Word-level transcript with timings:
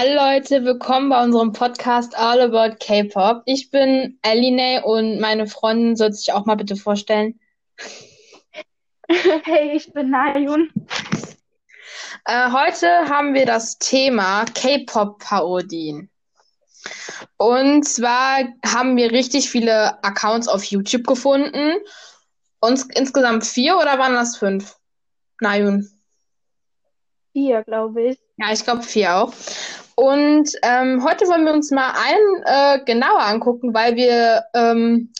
Hallo 0.00 0.14
Leute, 0.14 0.64
willkommen 0.64 1.08
bei 1.08 1.20
unserem 1.24 1.52
Podcast 1.52 2.16
All 2.16 2.40
About 2.40 2.76
K-Pop. 2.78 3.42
Ich 3.46 3.72
bin 3.72 4.16
Aline 4.22 4.84
und 4.84 5.18
meine 5.18 5.48
Freundin 5.48 5.96
soll 5.96 6.12
sich 6.12 6.32
auch 6.32 6.46
mal 6.46 6.54
bitte 6.54 6.76
vorstellen. 6.76 7.40
Hey, 9.08 9.72
ich 9.74 9.92
bin 9.92 10.10
Nayun. 10.10 10.70
Äh, 12.26 12.52
heute 12.52 13.08
haben 13.08 13.34
wir 13.34 13.44
das 13.44 13.78
Thema 13.78 14.44
K-Pop-Parodien. 14.44 16.08
Und 17.36 17.82
zwar 17.82 18.44
haben 18.64 18.96
wir 18.96 19.10
richtig 19.10 19.50
viele 19.50 20.00
Accounts 20.04 20.46
auf 20.46 20.62
YouTube 20.62 21.08
gefunden. 21.08 21.74
Uns 22.60 22.86
insgesamt 22.94 23.44
vier 23.44 23.76
oder 23.76 23.98
waren 23.98 24.14
das 24.14 24.36
fünf? 24.36 24.76
Nayun. 25.40 25.90
Vier, 27.32 27.64
glaube 27.64 28.10
ich. 28.10 28.18
Ja, 28.36 28.52
ich 28.52 28.62
glaube 28.62 28.82
vier 28.82 29.16
auch. 29.16 29.32
Und 29.98 30.52
ähm, 30.62 31.02
heute 31.02 31.26
wollen 31.26 31.44
wir 31.44 31.52
uns 31.52 31.72
mal 31.72 31.90
einen 31.90 32.42
äh, 32.44 32.84
genauer 32.84 33.18
angucken, 33.18 33.74
weil 33.74 33.96
wir 33.96 34.44
ähm, 34.54 35.12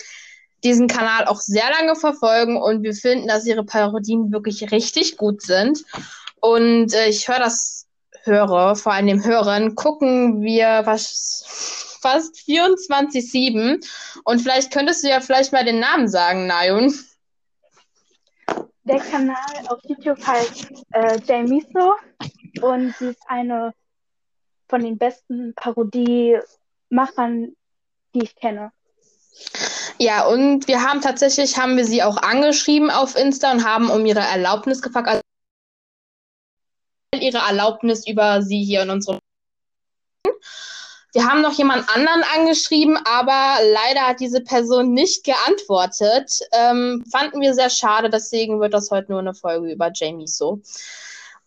diesen 0.63 0.87
Kanal 0.87 1.25
auch 1.25 1.41
sehr 1.41 1.69
lange 1.69 1.97
verfolgen 1.97 2.57
und 2.57 2.85
wir 2.85 2.95
finden, 2.95 3.27
dass 3.27 3.45
ihre 3.45 3.65
Parodien 3.65 4.31
wirklich 4.31 4.71
richtig 4.71 5.17
gut 5.17 5.43
sind. 5.43 5.83
Und 6.41 6.95
äh, 6.95 7.09
ich 7.09 7.27
höre 7.27 7.41
das, 7.41 7.89
höre, 8.23 8.77
vor 8.77 8.93
allem 8.93 9.09
dem 9.09 9.25
Hören, 9.25 9.75
gucken 9.75 10.43
wir 10.43 10.83
was, 10.85 11.99
fast 12.01 12.37
24-7. 12.37 13.85
Und 14.23 14.41
vielleicht 14.41 14.73
könntest 14.73 15.03
du 15.03 15.09
ja 15.09 15.19
vielleicht 15.19 15.53
mal 15.53 15.65
den 15.65 15.81
Namen 15.81 16.07
sagen, 16.07 16.47
Nayun. 16.47 16.95
Der 18.85 19.01
Kanal 19.01 19.35
auf 19.71 19.81
YouTube 19.83 20.25
heißt 20.25 20.71
äh, 20.93 21.19
Jamiso 21.27 21.95
und 22.63 22.95
sie 22.97 23.07
ist 23.07 23.23
eine 23.27 23.75
von 24.69 24.83
den 24.83 24.99
besten 24.99 25.55
Parodiemachern, 25.55 27.57
die 28.15 28.23
ich 28.23 28.37
kenne. 28.37 28.71
Ja, 29.99 30.27
und 30.27 30.69
wir 30.69 30.83
haben 30.83 31.01
tatsächlich, 31.01 31.59
haben 31.59 31.77
wir 31.77 31.85
sie 31.85 32.03
auch 32.03 32.19
angeschrieben 32.19 32.91
auf 32.91 33.17
Insta 33.17 33.51
und 33.51 33.65
haben 33.65 33.91
um 33.91 34.07
ihre 34.07 34.21
Erlaubnis 34.21 34.81
gefragt, 34.81 35.09
also 35.09 35.21
ihre 37.19 37.39
Erlaubnis 37.39 38.07
über 38.07 38.43
sie 38.43 38.63
hier 38.63 38.83
in 38.83 38.91
unserem. 38.91 39.19
Wir 41.13 41.25
haben 41.25 41.41
noch 41.41 41.55
jemand 41.55 41.89
anderen 41.89 42.23
angeschrieben, 42.37 42.97
aber 42.97 43.57
leider 43.73 44.07
hat 44.07 44.21
diese 44.21 44.43
Person 44.43 44.93
nicht 44.93 45.25
geantwortet. 45.25 46.41
Ähm, 46.53 47.05
fanden 47.11 47.41
wir 47.41 47.55
sehr 47.55 47.71
schade, 47.71 48.11
deswegen 48.11 48.61
wird 48.61 48.75
das 48.75 48.91
heute 48.91 49.11
nur 49.11 49.21
eine 49.21 49.35
Folge 49.35 49.73
über 49.73 49.91
Jamie 49.93 50.29
so. 50.29 50.61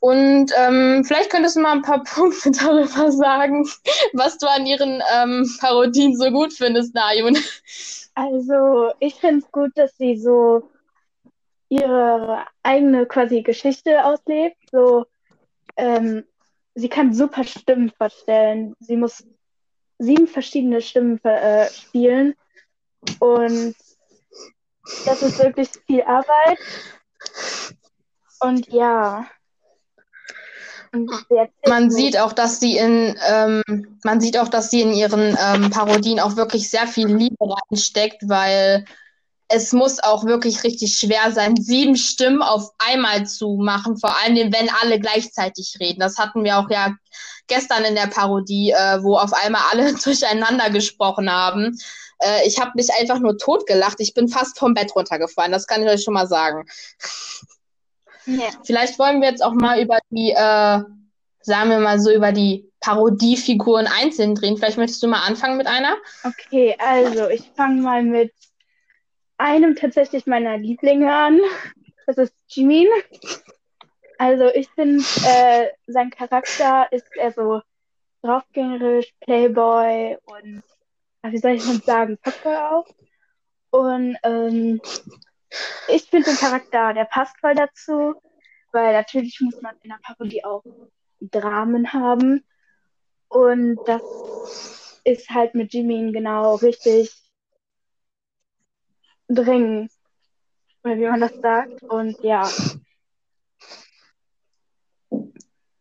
Und 0.01 0.51
ähm, 0.57 1.03
vielleicht 1.05 1.29
könntest 1.29 1.55
du 1.55 1.59
mal 1.61 1.73
ein 1.73 1.83
paar 1.83 2.03
Punkte 2.15 2.49
darüber 2.49 3.11
sagen, 3.11 3.69
was 4.13 4.37
du 4.39 4.47
an 4.47 4.65
ihren 4.65 5.01
ähm, 5.13 5.47
Parodien 5.59 6.17
so 6.17 6.31
gut 6.31 6.53
findest, 6.53 6.95
Najun. 6.95 7.37
Also, 8.15 8.91
ich 8.99 9.15
finde 9.15 9.45
es 9.45 9.51
gut, 9.51 9.71
dass 9.75 9.95
sie 9.97 10.17
so 10.17 10.69
ihre 11.69 12.45
eigene 12.63 13.05
quasi 13.05 13.43
Geschichte 13.43 14.03
auslebt. 14.03 14.57
So, 14.71 15.05
ähm, 15.77 16.25
sie 16.73 16.89
kann 16.89 17.13
super 17.13 17.43
Stimmen 17.43 17.91
verstellen. 17.91 18.75
Sie 18.79 18.97
muss 18.97 19.23
sieben 19.99 20.27
verschiedene 20.27 20.81
Stimmen 20.81 21.23
äh, 21.23 21.69
spielen. 21.69 22.33
Und 23.19 23.75
das 25.05 25.21
ist 25.21 25.37
wirklich 25.37 25.69
viel 25.85 26.01
Arbeit. 26.01 26.57
Und 28.39 28.67
ja. 28.69 29.27
Man 31.67 31.89
sieht 31.89 32.17
auch, 32.19 32.33
dass 32.33 32.59
sie 32.59 32.77
in 32.77 33.15
ähm, 33.27 33.63
man 34.03 34.19
sieht 34.19 34.37
auch, 34.37 34.49
dass 34.49 34.69
sie 34.69 34.81
in 34.81 34.93
ihren 34.93 35.37
ähm, 35.41 35.69
Parodien 35.69 36.19
auch 36.19 36.35
wirklich 36.35 36.69
sehr 36.69 36.87
viel 36.87 37.07
Liebe 37.07 37.37
reinsteckt, 37.39 38.27
weil 38.27 38.85
es 39.47 39.73
muss 39.73 40.01
auch 40.01 40.25
wirklich 40.25 40.63
richtig 40.63 40.97
schwer 40.97 41.31
sein, 41.31 41.55
sieben 41.57 41.97
Stimmen 41.97 42.41
auf 42.41 42.71
einmal 42.77 43.27
zu 43.27 43.57
machen, 43.61 43.97
vor 43.97 44.15
allem 44.17 44.51
wenn 44.53 44.69
alle 44.81 44.99
gleichzeitig 44.99 45.75
reden. 45.79 45.99
Das 45.99 46.17
hatten 46.17 46.43
wir 46.43 46.57
auch 46.57 46.69
ja 46.69 46.95
gestern 47.47 47.83
in 47.83 47.95
der 47.95 48.07
Parodie, 48.07 48.71
äh, 48.71 49.03
wo 49.03 49.17
auf 49.17 49.33
einmal 49.33 49.61
alle 49.71 49.93
durcheinander 50.03 50.69
gesprochen 50.69 51.31
haben. 51.31 51.77
Äh, 52.19 52.47
ich 52.47 52.59
habe 52.59 52.71
mich 52.75 52.89
einfach 52.99 53.19
nur 53.19 53.37
totgelacht. 53.37 53.99
Ich 53.99 54.13
bin 54.13 54.29
fast 54.29 54.57
vom 54.57 54.73
Bett 54.73 54.95
runtergefallen. 54.95 55.51
Das 55.51 55.67
kann 55.67 55.83
ich 55.83 55.89
euch 55.89 56.03
schon 56.03 56.13
mal 56.13 56.27
sagen. 56.27 56.65
Ja. 58.25 58.49
Vielleicht 58.63 58.99
wollen 58.99 59.21
wir 59.21 59.29
jetzt 59.29 59.43
auch 59.43 59.53
mal 59.53 59.81
über 59.81 59.99
die, 60.09 60.31
äh, 60.31 60.79
sagen 61.41 61.69
wir 61.69 61.79
mal 61.79 61.99
so, 61.99 62.11
über 62.11 62.31
die 62.31 62.69
Parodiefiguren 62.79 63.87
einzeln 63.87 64.35
drehen. 64.35 64.57
Vielleicht 64.57 64.77
möchtest 64.77 65.01
du 65.03 65.07
mal 65.07 65.25
anfangen 65.25 65.57
mit 65.57 65.67
einer? 65.67 65.95
Okay, 66.23 66.75
also 66.79 67.29
ich 67.29 67.49
fange 67.55 67.81
mal 67.81 68.03
mit 68.03 68.33
einem 69.37 69.75
tatsächlich 69.75 70.25
meiner 70.25 70.57
Lieblinge 70.57 71.13
an. 71.13 71.39
Das 72.05 72.17
ist 72.17 72.33
Jimin. 72.47 72.87
Also 74.17 74.47
ich 74.53 74.69
finde, 74.69 75.03
äh, 75.25 75.67
sein 75.87 76.11
Charakter 76.11 76.87
ist 76.91 77.07
eher 77.15 77.31
so 77.31 77.61
draufgängerisch, 78.21 79.13
Playboy 79.21 80.17
und, 80.25 80.63
wie 81.23 81.37
soll 81.37 81.51
ich 81.51 81.63
denn 81.63 81.81
sagen, 81.81 82.19
Fuckboy 82.23 82.55
auch. 82.55 82.85
Und 83.71 84.17
ähm, 84.23 84.81
ich 85.87 86.03
finde 86.03 86.29
den 86.29 86.37
Charakter, 86.37 86.93
der 86.93 87.05
passt 87.05 87.37
voll 87.39 87.55
dazu, 87.55 88.15
weil 88.71 88.93
natürlich 88.93 89.39
muss 89.41 89.61
man 89.61 89.75
in 89.83 89.89
der 89.89 89.99
Parodie 90.01 90.43
auch 90.43 90.63
Dramen 91.19 91.93
haben. 91.93 92.43
Und 93.27 93.79
das 93.85 94.01
ist 95.03 95.29
halt 95.29 95.55
mit 95.55 95.73
Jimin 95.73 96.13
genau 96.13 96.55
richtig 96.55 97.11
dringend, 99.27 99.91
wie 100.83 101.07
man 101.07 101.21
das 101.21 101.33
sagt. 101.41 101.83
Und 101.83 102.19
ja. 102.23 102.49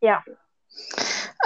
Ja. 0.00 0.24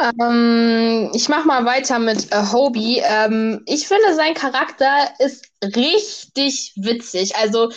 Ähm, 0.01 1.11
ich 1.15 1.29
mache 1.29 1.47
mal 1.47 1.65
weiter 1.65 1.99
mit 1.99 2.33
äh, 2.33 2.43
Hobie. 2.53 3.01
Ähm, 3.05 3.63
ich 3.67 3.87
finde, 3.87 4.15
sein 4.15 4.35
Charakter 4.35 5.15
ist 5.19 5.51
richtig 5.63 6.73
witzig. 6.77 7.37
Also 7.37 7.71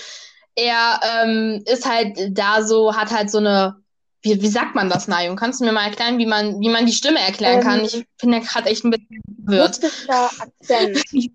er 0.58 1.00
ähm, 1.04 1.64
ist 1.66 1.88
halt 1.88 2.18
da 2.32 2.64
so, 2.64 2.96
hat 2.96 3.12
halt 3.12 3.30
so 3.30 3.38
eine, 3.38 3.76
wie, 4.22 4.42
wie 4.42 4.48
sagt 4.48 4.76
man 4.76 4.90
das, 4.90 5.08
Nayum? 5.08 5.36
Kannst 5.36 5.62
du 5.62 5.66
mir 5.66 5.72
mal 5.72 5.86
erklären, 5.86 6.18
wie 6.18 6.26
man, 6.26 6.60
wie 6.60 6.70
man 6.70 6.88
die 6.88 6.94
Stimme 6.94 7.20
erklären 7.20 7.60
ähm, 7.60 7.64
kann? 7.64 7.86
Ich 7.86 8.06
finde, 8.20 8.40
er 8.40 8.44
gerade 8.44 8.70
echt 8.70 8.84
ein 8.84 8.90
bisschen 8.90 9.22
verwirrt. 9.46 9.84
Russischer 9.84 10.30
Akzent. 10.40 11.04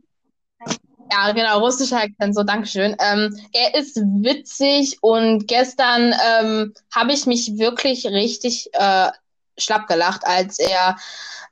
ja, 1.12 1.32
genau, 1.32 1.60
russischer 1.60 2.02
Akzent, 2.02 2.34
so, 2.34 2.42
Dankeschön. 2.42 2.96
Ähm, 2.98 3.34
er 3.52 3.76
ist 3.76 3.96
witzig 3.96 4.98
und 5.02 5.46
gestern 5.46 6.12
ähm, 6.12 6.74
habe 6.92 7.12
ich 7.12 7.24
mich 7.26 7.58
wirklich 7.58 8.04
richtig 8.06 8.70
äh, 8.72 9.08
schlapp 9.56 9.86
gelacht, 9.86 10.26
als 10.26 10.58
er 10.58 10.96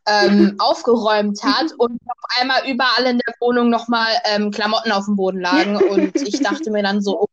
ähm, 0.06 0.56
aufgeräumt 0.58 1.40
hat 1.44 1.72
und 1.78 2.00
auf 2.04 2.40
einmal 2.40 2.68
überall 2.68 3.06
in 3.06 3.18
der 3.18 3.34
Wohnung 3.38 3.70
nochmal 3.70 4.08
ähm, 4.24 4.50
Klamotten 4.50 4.90
auf 4.90 5.04
dem 5.04 5.14
Boden 5.14 5.40
lagen. 5.40 5.76
Und 5.76 6.16
ich 6.16 6.40
dachte 6.40 6.72
mir 6.72 6.82
dann 6.82 7.00
so, 7.00 7.28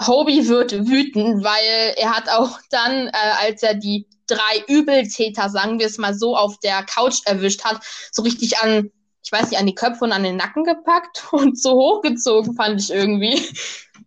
Hobie 0.00 0.46
wird 0.48 0.72
wütend, 0.86 1.44
weil 1.44 1.94
er 1.96 2.16
hat 2.16 2.28
auch 2.28 2.60
dann, 2.70 3.08
äh, 3.08 3.12
als 3.40 3.62
er 3.62 3.74
die 3.74 4.06
drei 4.26 4.64
Übeltäter, 4.68 5.48
sagen 5.48 5.78
wir 5.78 5.86
es 5.86 5.98
mal 5.98 6.14
so, 6.14 6.36
auf 6.36 6.58
der 6.60 6.84
Couch 6.84 7.20
erwischt 7.24 7.64
hat, 7.64 7.82
so 8.12 8.22
richtig 8.22 8.58
an, 8.58 8.90
ich 9.24 9.32
weiß 9.32 9.50
nicht, 9.50 9.58
an 9.58 9.66
die 9.66 9.74
Köpfe 9.74 10.04
und 10.04 10.12
an 10.12 10.22
den 10.22 10.36
Nacken 10.36 10.64
gepackt 10.64 11.24
und 11.32 11.60
so 11.60 11.72
hochgezogen, 11.72 12.54
fand 12.54 12.80
ich 12.80 12.90
irgendwie. 12.90 13.42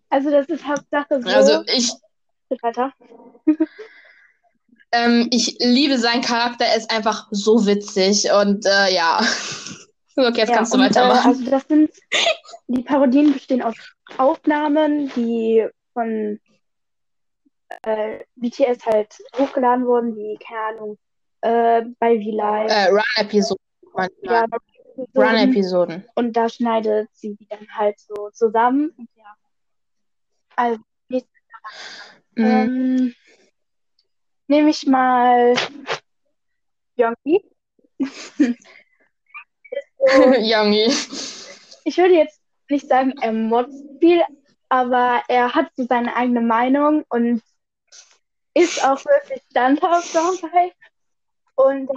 Also 0.09 0.29
das 0.29 0.47
ist 0.47 0.65
Hauptsache 0.65 1.21
so. 1.21 1.29
Also 1.29 1.63
ich. 1.67 1.91
Weiter. 2.61 2.91
Ähm, 4.93 5.29
ich 5.31 5.55
liebe 5.59 5.97
seinen 5.97 6.21
Charakter, 6.21 6.65
er 6.65 6.75
ist 6.75 6.91
einfach 6.91 7.27
so 7.31 7.65
witzig 7.65 8.29
und 8.31 8.65
äh, 8.65 8.93
ja. 8.93 9.21
Okay, 10.17 10.39
jetzt 10.39 10.49
ja, 10.49 10.55
kannst 10.57 10.73
du 10.73 10.77
und, 10.77 10.83
weitermachen. 10.83 11.31
Äh, 11.31 11.35
also 11.35 11.49
das 11.49 11.63
sind, 11.69 11.89
die 12.67 12.83
Parodien 12.83 13.31
bestehen 13.31 13.61
aus 13.61 13.75
Aufnahmen, 14.17 15.09
die 15.15 15.65
von 15.93 16.39
äh, 17.83 18.19
BTS 18.35 18.85
halt 18.85 19.17
hochgeladen 19.37 19.85
wurden, 19.85 20.15
wie, 20.15 20.37
keine 20.37 20.59
Ahnung, 20.59 20.97
äh, 21.41 21.83
bei 21.99 22.19
V-Live. 22.19 22.71
Äh, 22.71 22.89
Run-Episoden. 22.89 23.65
Ja, 24.21 24.45
Run-Episoden. 25.15 26.05
Und 26.15 26.33
da 26.33 26.49
schneidet 26.49 27.09
sie 27.13 27.35
die 27.35 27.47
dann 27.47 27.67
halt 27.75 27.99
so 27.99 28.29
zusammen. 28.31 28.93
Ja. 29.15 29.35
Also, 30.55 30.79
mhm. 31.09 32.45
ähm, 32.45 33.15
nehme 34.47 34.69
ich 34.69 34.85
mal 34.85 35.55
Yongi. 36.95 37.41
Yongi. 40.39 40.85
Ich 41.83 41.97
würde 41.97 42.13
jetzt 42.15 42.41
nicht 42.69 42.87
sagen, 42.87 43.13
er 43.21 43.33
motzt 43.33 43.83
viel, 43.99 44.21
aber 44.71 45.21
er 45.27 45.53
hat 45.53 45.67
so 45.75 45.85
seine 45.85 46.15
eigene 46.15 46.39
Meinung 46.39 47.03
und 47.09 47.41
ist 48.53 48.81
auch 48.85 49.03
wirklich 49.03 49.41
standhaft 49.51 50.15
dabei. 50.15 50.71
Und 51.55 51.89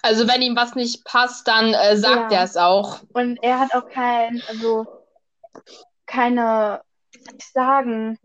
Also 0.00 0.26
wenn 0.26 0.40
ihm 0.40 0.56
was 0.56 0.74
nicht 0.74 1.04
passt, 1.04 1.46
dann 1.46 1.74
äh, 1.74 1.96
sagt 1.98 2.32
Ja. 2.32 2.38
er 2.38 2.44
es 2.44 2.56
auch. 2.56 3.02
Und 3.12 3.36
er 3.42 3.60
hat 3.60 3.74
auch 3.74 3.88
kein, 3.90 4.42
also 4.48 4.86
keine, 6.06 6.80
wie 7.12 7.18
soll 7.22 7.34
ich 7.38 7.52
sagen, 7.52 8.18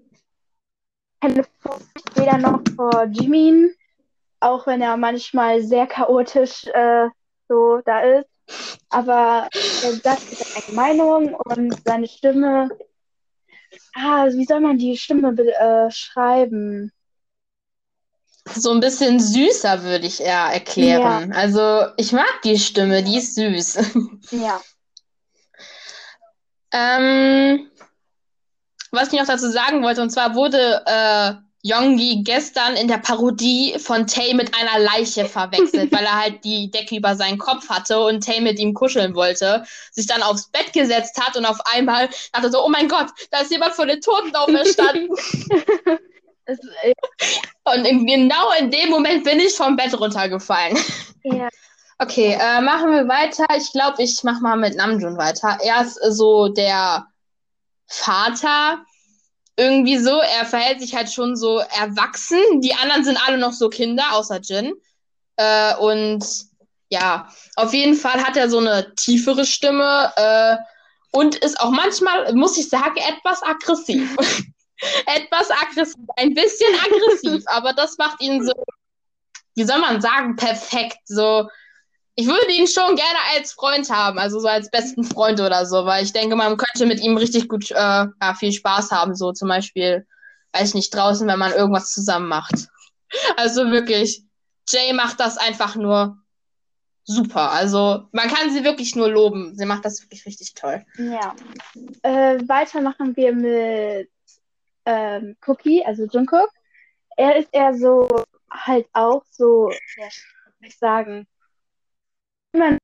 keine 1.19 1.43
Furcht 1.59 2.15
weder 2.15 2.37
noch 2.37 2.61
vor 2.77 3.03
Jimin, 3.11 3.75
auch 4.39 4.65
wenn 4.65 4.81
er 4.81 4.95
manchmal 4.95 5.61
sehr 5.61 5.87
chaotisch 5.87 6.65
äh, 6.67 7.09
so 7.49 7.81
da 7.83 7.99
ist. 7.99 8.29
Aber 8.89 9.49
er 9.51 9.91
sagt 9.91 10.21
seine 10.21 10.55
eigene 10.55 10.75
Meinung 10.75 11.33
und 11.33 11.83
seine 11.83 12.07
Stimme. 12.07 12.69
Ah, 13.95 14.27
wie 14.27 14.45
soll 14.45 14.59
man 14.59 14.77
die 14.77 14.97
Stimme 14.97 15.33
beschreiben? 15.33 16.91
So 18.55 18.71
ein 18.71 18.79
bisschen 18.79 19.19
süßer, 19.19 19.83
würde 19.83 20.07
ich 20.07 20.21
eher 20.21 20.45
erklären. 20.53 21.33
Also 21.33 21.87
ich 21.97 22.13
mag 22.13 22.41
die 22.43 22.57
Stimme, 22.57 23.03
die 23.03 23.17
ist 23.17 23.35
süß. 23.35 23.77
Ja. 24.31 24.59
Ähm, 26.73 27.69
was 28.91 29.11
ich 29.11 29.19
noch 29.19 29.25
dazu 29.25 29.49
sagen 29.49 29.83
wollte, 29.83 30.01
und 30.01 30.09
zwar 30.09 30.35
wurde 30.35 30.83
äh, 30.85 31.33
Yonggi 31.67 32.23
gestern 32.23 32.75
in 32.75 32.87
der 32.87 32.97
Parodie 32.97 33.77
von 33.79 34.07
Tay 34.07 34.33
mit 34.33 34.53
einer 34.53 34.79
Leiche 34.79 35.25
verwechselt, 35.25 35.91
weil 35.91 36.05
er 36.05 36.21
halt 36.21 36.43
die 36.43 36.71
Decke 36.71 36.95
über 36.97 37.15
seinen 37.15 37.37
Kopf 37.37 37.69
hatte 37.69 37.99
und 37.99 38.23
Tay 38.23 38.41
mit 38.41 38.59
ihm 38.59 38.73
kuscheln 38.73 39.15
wollte, 39.15 39.65
sich 39.91 40.07
dann 40.07 40.23
aufs 40.23 40.49
Bett 40.49 40.73
gesetzt 40.73 41.19
hat 41.21 41.35
und 41.35 41.45
auf 41.45 41.59
einmal 41.73 42.09
dachte 42.33 42.51
so, 42.51 42.63
oh 42.65 42.69
mein 42.69 42.87
Gott, 42.87 43.07
da 43.31 43.41
ist 43.41 43.51
jemand 43.51 43.73
von 43.73 43.87
den 43.87 44.01
Toten 44.01 44.35
auferstanden. 44.35 45.09
Und 47.65 47.83
in, 47.85 48.05
genau 48.05 48.51
in 48.57 48.71
dem 48.71 48.89
Moment 48.89 49.25
bin 49.25 49.37
ich 49.39 49.53
vom 49.53 49.75
Bett 49.75 49.99
runtergefallen. 49.99 50.77
ja. 51.23 51.49
Okay, 51.99 52.37
äh, 52.39 52.61
machen 52.61 52.91
wir 52.91 53.07
weiter. 53.07 53.45
Ich 53.57 53.71
glaube, 53.71 54.03
ich 54.03 54.23
mache 54.23 54.41
mal 54.41 54.55
mit 54.55 54.75
Namjoon 54.75 55.17
weiter. 55.17 55.57
Er 55.61 55.81
ist 55.81 55.99
so 56.15 56.47
der 56.47 57.07
Vater. 57.87 58.85
Irgendwie 59.57 59.97
so. 59.97 60.19
Er 60.19 60.45
verhält 60.45 60.79
sich 60.79 60.95
halt 60.95 61.11
schon 61.11 61.35
so 61.35 61.57
erwachsen. 61.57 62.61
Die 62.61 62.73
anderen 62.75 63.03
sind 63.03 63.19
alle 63.27 63.37
noch 63.37 63.53
so 63.53 63.69
Kinder, 63.69 64.13
außer 64.13 64.39
Jin. 64.41 64.73
Äh, 65.35 65.75
und 65.77 66.23
ja, 66.89 67.27
auf 67.55 67.73
jeden 67.73 67.95
Fall 67.95 68.23
hat 68.23 68.37
er 68.37 68.49
so 68.49 68.59
eine 68.59 68.93
tiefere 68.95 69.45
Stimme 69.45 70.11
äh, 70.15 70.57
und 71.11 71.35
ist 71.35 71.59
auch 71.59 71.71
manchmal, 71.71 72.33
muss 72.33 72.57
ich 72.57 72.69
sagen, 72.69 72.97
etwas 72.97 73.43
aggressiv. 73.43 74.15
etwas 75.05 75.49
aggressiv, 75.51 76.05
ein 76.17 76.33
bisschen 76.33 76.73
aggressiv, 76.79 77.43
aber 77.47 77.73
das 77.73 77.97
macht 77.97 78.21
ihn 78.21 78.45
so, 78.45 78.53
wie 79.55 79.63
soll 79.63 79.79
man 79.79 80.01
sagen, 80.01 80.35
perfekt. 80.35 80.99
So, 81.05 81.49
ich 82.19 82.25
würde 82.25 82.51
ihn 82.51 82.67
schon 82.67 82.95
gerne 82.95 83.19
als 83.35 83.53
Freund 83.53 83.91
haben, 83.91 84.17
also 84.17 84.39
so 84.39 84.47
als 84.47 84.71
besten 84.71 85.03
Freund 85.03 85.39
oder 85.39 85.67
so, 85.67 85.85
weil 85.85 86.03
ich 86.03 86.13
denke, 86.13 86.35
man 86.35 86.57
könnte 86.57 86.87
mit 86.87 86.99
ihm 86.99 87.15
richtig 87.15 87.47
gut 87.47 87.69
äh, 87.69 87.75
ja, 87.75 88.33
viel 88.37 88.51
Spaß 88.51 88.89
haben, 88.91 89.13
so 89.15 89.33
zum 89.33 89.47
Beispiel, 89.47 90.07
weiß 90.51 90.69
ich 90.69 90.73
nicht, 90.73 90.93
draußen, 90.95 91.27
wenn 91.27 91.37
man 91.37 91.53
irgendwas 91.53 91.91
zusammen 91.93 92.27
macht. 92.27 92.67
Also 93.37 93.71
wirklich, 93.71 94.25
Jay 94.67 94.91
macht 94.91 95.21
das 95.21 95.37
einfach 95.37 95.77
nur 95.77 96.17
super. 97.05 97.51
Also 97.51 98.09
man 98.11 98.27
kann 98.27 98.51
sie 98.51 98.65
wirklich 98.65 98.97
nur 98.97 99.09
loben. 99.09 99.55
Sie 99.55 99.65
macht 99.65 99.85
das 99.85 100.01
wirklich 100.01 100.25
richtig 100.25 100.55
toll. 100.55 100.85
Ja. 100.97 101.33
Äh, 102.01 102.37
weiter 102.49 102.81
machen 102.81 103.15
wir 103.15 103.33
mit 103.33 104.09
ähm, 104.83 105.37
Cookie, 105.45 105.85
also 105.85 106.03
Jungkook. 106.03 106.49
Er 107.15 107.37
ist 107.37 107.47
eher 107.53 107.73
so, 107.75 108.09
halt 108.51 108.87
auch 108.91 109.23
so, 109.31 109.71
ja, 109.71 110.07
ich 110.59 110.77
sagen, 110.77 111.25
immer 112.57 112.77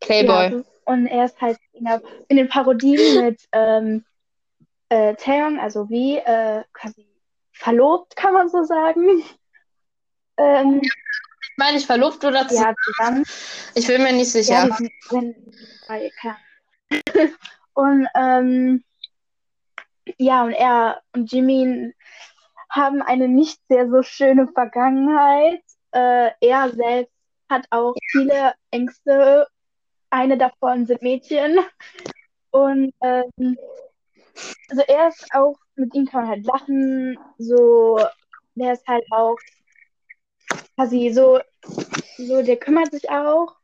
Playboy. 0.00 0.50
Ja, 0.50 0.62
und 0.86 1.06
er 1.06 1.24
ist 1.24 1.40
halt 1.40 1.58
in, 1.72 1.84
der, 1.84 2.02
in 2.28 2.36
den 2.36 2.48
Parodien 2.48 3.20
mit 3.24 3.40
ähm, 3.52 4.04
äh, 4.90 5.14
Taeyong, 5.14 5.58
also 5.58 5.88
wie 5.88 6.16
äh, 6.18 6.62
quasi 6.72 7.06
verlobt, 7.52 8.16
kann 8.16 8.34
man 8.34 8.48
so 8.48 8.64
sagen. 8.64 9.22
Ähm, 10.36 10.80
Ich 10.82 11.56
meine, 11.58 11.78
ich 11.78 11.86
verlobt 11.86 12.24
oder 12.24 12.48
zu. 12.48 12.56
ja, 12.56 12.74
zusammen. 12.84 13.22
Ich 13.76 13.86
bin 13.86 14.02
mir 14.02 14.12
nicht 14.12 14.34
Ja, 14.34 14.66
sicher. 14.66 14.76
sind, 14.76 14.90
wenn, 15.10 15.54
keine 15.86 16.36
Ahnung. 16.90 17.32
Und 17.74 18.08
ähm, 18.16 18.84
ja, 20.18 20.42
und 20.42 20.52
er 20.52 21.02
und 21.12 21.30
Jimin 21.30 21.94
haben 22.68 23.00
eine 23.00 23.28
nicht 23.28 23.60
sehr 23.68 23.88
so 23.88 24.02
schöne 24.02 24.48
Vergangenheit. 24.48 25.62
Äh, 25.92 26.30
er 26.40 26.70
selbst 26.70 27.13
hat 27.54 27.66
auch 27.70 27.94
viele 28.10 28.54
Ängste. 28.70 29.46
Eine 30.10 30.36
davon 30.36 30.86
sind 30.86 31.02
Mädchen. 31.02 31.58
Und 32.50 32.92
ähm, 33.00 33.58
also 34.68 34.82
er 34.86 35.08
ist 35.08 35.26
auch, 35.32 35.56
mit 35.76 35.94
ihm 35.94 36.06
kann 36.06 36.22
man 36.22 36.30
halt 36.30 36.44
lachen. 36.46 37.18
So, 37.38 37.98
der 38.54 38.74
ist 38.74 38.86
halt 38.86 39.04
auch 39.10 39.36
quasi 40.76 41.10
so, 41.12 41.40
so, 42.16 42.42
der 42.42 42.56
kümmert 42.56 42.92
sich 42.92 43.08
auch. 43.08 43.56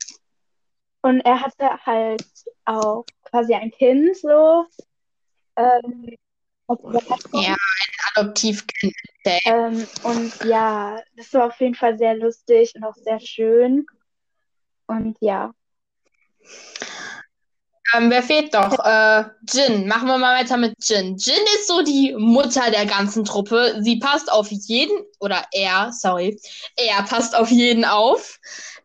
Und 1.03 1.21
er 1.21 1.41
hatte 1.41 1.85
halt 1.87 2.25
auch 2.65 3.05
quasi 3.25 3.55
ein 3.55 3.71
Kind, 3.71 4.17
so. 4.17 4.67
Ähm. 5.57 6.17
Ja, 7.33 7.57
ein 7.57 8.15
Adoptivkind. 8.15 8.95
Ähm, 9.25 9.87
und 10.03 10.45
ja, 10.45 10.99
das 11.17 11.33
war 11.35 11.47
auf 11.47 11.61
jeden 11.61 11.75
Fall 11.75 11.99
sehr 11.99 12.15
lustig 12.17 12.73
und 12.75 12.85
auch 12.85 12.95
sehr 12.95 13.21
schön. 13.21 13.87
Und 14.87 15.17
ja, 15.21 15.53
Ähm, 17.93 18.11
wer 18.11 18.23
fehlt 18.23 18.53
noch? 18.53 18.79
Äh, 18.85 19.25
Jin. 19.53 19.89
Machen 19.89 20.07
wir 20.07 20.19
mal 20.19 20.41
weiter 20.41 20.57
mit 20.57 20.75
Jin. 20.83 21.17
Jin 21.17 21.43
ist 21.57 21.67
so 21.67 21.83
die 21.83 22.15
Mutter 22.17 22.71
der 22.71 22.87
ganzen 22.87 23.25
Truppe. 23.25 23.79
Sie 23.81 23.99
passt 23.99 24.31
auf 24.31 24.51
jeden, 24.51 24.97
oder 25.19 25.45
er, 25.53 25.93
sorry, 25.93 26.41
er 26.77 27.03
passt 27.03 27.35
auf 27.35 27.51
jeden 27.51 27.85
auf. 27.85 28.39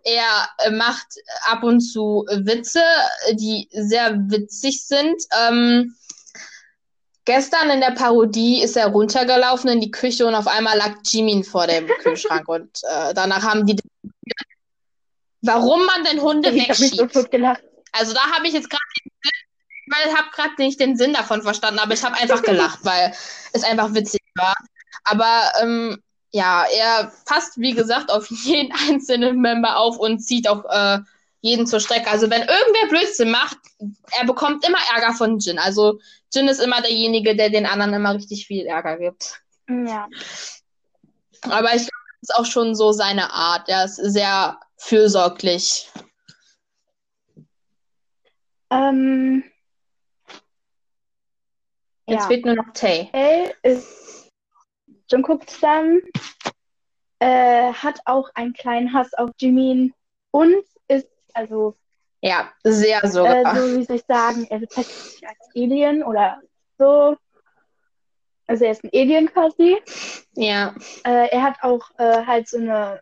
Er 0.03 0.71
macht 0.71 1.07
ab 1.45 1.63
und 1.63 1.81
zu 1.81 2.25
Witze, 2.29 2.83
die 3.33 3.67
sehr 3.71 4.15
witzig 4.29 4.83
sind. 4.83 5.21
Ähm, 5.47 5.95
gestern 7.25 7.69
in 7.69 7.81
der 7.81 7.91
Parodie 7.91 8.61
ist 8.61 8.77
er 8.77 8.87
runtergelaufen 8.87 9.69
in 9.69 9.81
die 9.81 9.91
Küche 9.91 10.25
und 10.25 10.35
auf 10.35 10.47
einmal 10.47 10.77
lag 10.77 10.95
Jimin 11.03 11.43
vor 11.43 11.67
dem 11.67 11.87
Kühlschrank 12.01 12.47
und 12.47 12.69
äh, 12.83 13.13
danach 13.13 13.43
haben 13.43 13.65
die 13.65 13.75
warum 15.41 15.85
man 15.85 16.03
denn 16.03 16.21
Hunde 16.21 16.49
ich 16.49 16.63
so 16.75 16.83
wegschiebt. 16.83 17.13
tot 17.13 17.31
gelacht. 17.31 17.61
Also 17.91 18.13
da 18.13 18.21
habe 18.31 18.47
ich 18.47 18.53
jetzt 18.53 18.69
gerade 18.69 18.81
weil 19.87 20.11
ich 20.11 20.17
habe 20.17 20.29
gerade 20.31 20.53
nicht 20.57 20.79
den 20.79 20.97
Sinn 20.97 21.13
davon 21.13 21.41
verstanden, 21.41 21.79
aber 21.79 21.93
ich 21.93 22.03
habe 22.03 22.15
einfach 22.15 22.41
gelacht, 22.43 22.79
weil 22.83 23.13
es 23.53 23.63
einfach 23.63 23.93
witzig 23.93 24.21
war. 24.35 24.55
Aber 25.03 25.51
ähm, 25.61 26.01
ja, 26.31 26.65
er 26.65 27.11
passt, 27.25 27.59
wie 27.59 27.73
gesagt, 27.73 28.11
auf 28.11 28.29
jeden 28.29 28.73
einzelnen 28.89 29.39
Member 29.39 29.77
auf 29.77 29.97
und 29.97 30.19
zieht 30.19 30.47
auch 30.49 30.65
äh, 30.65 30.99
jeden 31.45 31.67
zur 31.67 31.79
Strecke. 31.79 32.09
Also 32.09 32.29
wenn 32.29 32.41
irgendwer 32.41 32.89
Blödsinn 32.89 33.29
macht, 33.29 33.57
er 34.19 34.25
bekommt 34.25 34.67
immer 34.67 34.79
Ärger 34.95 35.13
von 35.13 35.37
Jin. 35.37 35.59
Also 35.59 35.99
Jin 36.33 36.47
ist 36.47 36.59
immer 36.59 36.81
derjenige, 36.81 37.35
der 37.35 37.51
den 37.51 37.67
anderen 37.67 37.93
immer 37.93 38.15
richtig 38.15 38.47
viel 38.47 38.65
Ärger 38.65 38.97
gibt. 38.97 39.41
Ja, 39.69 40.07
Aber 41.43 41.73
ich 41.75 41.83
glaube, 41.83 42.05
das 42.21 42.29
ist 42.29 42.35
auch 42.35 42.45
schon 42.45 42.75
so 42.75 42.91
seine 42.91 43.31
Art. 43.31 43.69
Er 43.69 43.85
ist 43.85 43.97
sehr 43.97 44.59
fürsorglich. 44.77 45.91
ähm, 48.71 49.43
Jetzt 52.07 52.21
ja. 52.21 52.27
fehlt 52.27 52.45
nur 52.45 52.55
noch 52.55 52.73
Tay. 52.73 53.09
L 53.13 53.53
ist 53.63 54.31
Jungkook 55.11 55.47
zusammen, 55.47 56.01
äh, 57.19 57.71
hat 57.73 57.99
auch 58.05 58.29
einen 58.33 58.53
kleinen 58.53 58.93
Hass 58.93 59.13
auf 59.13 59.29
Jimin 59.39 59.93
und 60.31 60.63
also, 61.35 61.75
Ja, 62.21 62.51
sehr 62.63 63.03
äh, 63.03 63.07
sogar. 63.07 63.55
so 63.55 63.77
wie 63.77 63.83
soll 63.83 63.97
ich 63.97 64.05
sagen, 64.07 64.47
er 64.49 64.59
bezeichnet 64.59 64.95
sich 65.11 65.27
als 65.27 65.37
Alien 65.55 66.03
oder 66.03 66.41
so. 66.77 67.17
Also 68.47 68.65
er 68.65 68.71
ist 68.71 68.83
ein 68.83 68.91
Alien 68.93 69.31
quasi. 69.31 69.77
Ja. 70.33 70.73
Äh, 71.03 71.29
er 71.29 71.41
hat 71.43 71.57
auch 71.61 71.89
äh, 71.97 72.25
halt 72.25 72.47
so 72.47 72.57
eine, 72.57 73.01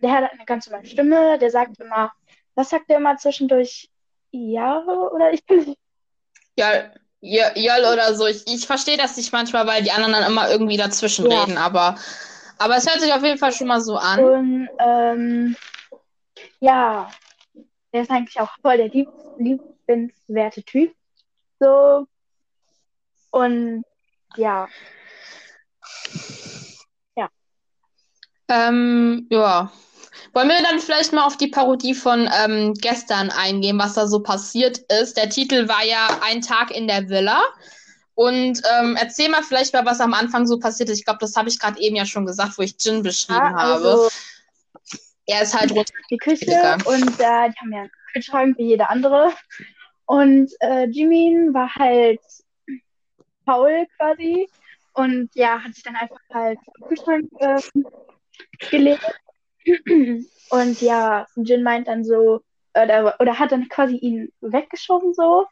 der 0.00 0.12
hat 0.12 0.32
eine 0.32 0.44
ganz 0.44 0.66
normale 0.66 0.88
Stimme, 0.88 1.38
der 1.38 1.50
sagt 1.50 1.78
immer, 1.80 2.12
was 2.54 2.70
sagt 2.70 2.88
der 2.90 2.98
immer 2.98 3.16
zwischendurch? 3.16 3.88
Jahre 4.32 5.12
oder 5.12 5.32
ich 5.32 5.44
bin 5.46 5.60
nicht. 5.64 5.78
Ja, 6.56 6.90
ja, 7.20 7.56
Jöll 7.56 7.92
oder 7.92 8.14
so. 8.14 8.26
Ich, 8.26 8.46
ich 8.46 8.66
verstehe 8.66 8.96
das 8.96 9.16
nicht 9.16 9.32
manchmal, 9.32 9.66
weil 9.66 9.82
die 9.82 9.92
anderen 9.92 10.12
dann 10.12 10.30
immer 10.30 10.50
irgendwie 10.50 10.76
dazwischen 10.76 11.30
Ja. 11.30 11.42
reden, 11.42 11.56
aber, 11.56 11.96
aber 12.58 12.76
es 12.76 12.86
hört 12.86 13.00
sich 13.00 13.12
auf 13.12 13.22
jeden 13.22 13.38
Fall 13.38 13.52
schon 13.52 13.68
mal 13.68 13.80
so 13.80 13.96
an. 13.96 14.24
Und 14.24 14.68
ähm, 14.78 15.56
ja, 16.60 17.10
der 17.92 18.02
ist 18.02 18.10
eigentlich 18.10 18.40
auch 18.40 18.50
voll 18.60 18.76
der 18.76 18.88
lieb 18.88 19.08
liebenswerte 19.38 20.62
Typ. 20.62 20.94
So. 21.58 22.06
Und 23.30 23.84
ja, 24.36 24.68
Ähm, 28.48 29.26
ja. 29.30 29.70
Wollen 30.32 30.48
wir 30.48 30.62
dann 30.62 30.80
vielleicht 30.80 31.12
mal 31.12 31.24
auf 31.24 31.36
die 31.36 31.48
Parodie 31.48 31.94
von 31.94 32.28
ähm, 32.44 32.74
gestern 32.74 33.30
eingehen, 33.30 33.78
was 33.78 33.94
da 33.94 34.06
so 34.06 34.20
passiert 34.20 34.78
ist? 35.00 35.16
Der 35.16 35.30
Titel 35.30 35.68
war 35.68 35.84
ja 35.84 36.08
Ein 36.22 36.40
Tag 36.40 36.70
in 36.70 36.88
der 36.88 37.08
Villa. 37.08 37.40
Und 38.16 38.60
ähm, 38.78 38.96
erzähl 39.00 39.28
mal 39.28 39.42
vielleicht 39.42 39.72
mal, 39.74 39.84
was 39.84 40.00
am 40.00 40.14
Anfang 40.14 40.46
so 40.46 40.58
passiert 40.58 40.88
ist. 40.88 40.98
Ich 40.98 41.04
glaube, 41.04 41.18
das 41.20 41.36
habe 41.36 41.48
ich 41.48 41.58
gerade 41.58 41.80
eben 41.80 41.96
ja 41.96 42.06
schon 42.06 42.26
gesagt, 42.26 42.58
wo 42.58 42.62
ich 42.62 42.76
Jin 42.80 43.02
beschrieben 43.02 43.38
ja, 43.38 43.54
also 43.56 44.04
habe. 44.04 44.08
Er 45.26 45.42
ist 45.42 45.58
halt 45.58 45.72
runter. 45.72 45.92
Die 46.10 46.18
Küche 46.18 46.76
und 46.84 47.20
äh, 47.20 47.48
die 47.50 47.60
haben 47.60 47.72
ja 47.72 47.80
einen 47.80 47.90
Kühlschrank 48.12 48.58
wie 48.58 48.68
jeder 48.68 48.90
andere. 48.90 49.32
Und 50.06 50.50
äh, 50.60 50.86
Jimin 50.86 51.54
war 51.54 51.74
halt 51.74 52.20
faul 53.46 53.86
quasi 53.96 54.48
und 54.94 55.30
ja, 55.34 55.62
hat 55.62 55.74
sich 55.74 55.82
dann 55.82 55.96
einfach 55.96 56.20
halt 56.32 56.58
im 56.78 56.86
Kühlschrank 56.86 57.26
äh, 57.40 57.60
gelegt. 58.70 59.04
Und 60.50 60.80
ja, 60.82 61.26
Jin 61.36 61.62
meint 61.62 61.88
dann 61.88 62.04
so, 62.04 62.42
oder, 62.74 63.16
oder 63.18 63.38
hat 63.38 63.50
dann 63.50 63.68
quasi 63.68 63.96
ihn 63.96 64.32
weggeschoben 64.40 65.14
so. 65.14 65.46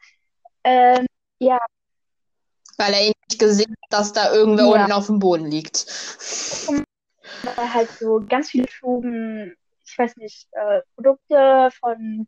Ähm, 0.63 1.05
ja. 1.39 1.57
Weil 2.77 2.93
er 2.93 3.07
ihn 3.07 3.13
nicht 3.27 3.39
gesehen 3.39 3.75
hat, 3.83 3.93
dass 3.93 4.13
da 4.13 4.31
irgendwer 4.31 4.65
ja. 4.65 4.71
unten 4.71 4.91
auf 4.91 5.07
dem 5.07 5.19
Boden 5.19 5.45
liegt. 5.45 5.85
Weil 7.43 7.73
halt 7.73 7.89
so 7.91 8.23
ganz 8.27 8.49
viele 8.49 8.69
Schuben, 8.69 9.55
ich 9.93 9.99
weiß 9.99 10.17
nicht, 10.17 10.47
äh, 10.51 10.81
Produkte 10.95 11.69
von. 11.79 12.27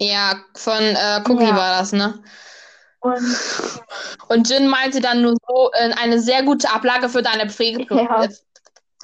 Ja, 0.00 0.44
von 0.56 0.80
äh, 0.80 1.20
Cookie 1.28 1.44
ja. 1.44 1.56
war 1.56 1.78
das, 1.78 1.92
ne? 1.92 2.22
Und, 3.00 3.36
und 4.28 4.48
Jin 4.48 4.68
meinte 4.68 5.00
dann 5.00 5.22
nur 5.22 5.34
so, 5.46 5.70
äh, 5.72 5.92
eine 6.00 6.20
sehr 6.20 6.44
gute 6.44 6.70
Ablage 6.70 7.08
für 7.08 7.22
deine 7.22 7.50
Pflegeprodukte. 7.50 8.38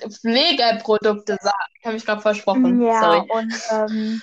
Ja. 0.00 0.08
Pflegeprodukte, 0.08 1.36
ich 1.80 1.84
habe 1.84 1.94
mich 1.94 2.06
gerade 2.06 2.20
versprochen. 2.20 2.80
Ja, 2.80 3.00
Sorry. 3.00 3.28
und 3.30 3.54
ähm, 3.70 4.22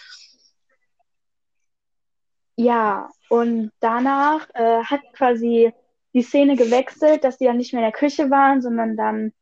ja, 2.55 3.10
und 3.27 3.72
danach 3.81 4.48
äh, 4.53 4.81
hat 4.86 5.01
quasi 5.12 5.74
die 6.13 6.22
Szene 6.22 6.55
gewechselt, 6.55 7.25
dass 7.25 7.38
die 7.38 7.45
dann 7.45 7.57
nicht 7.57 7.74
mehr 7.74 7.81
in 7.81 7.91
der 7.91 8.00
Küche 8.00 8.29
waren, 8.29 8.62
sondern 8.62 8.95
dann 8.95 9.34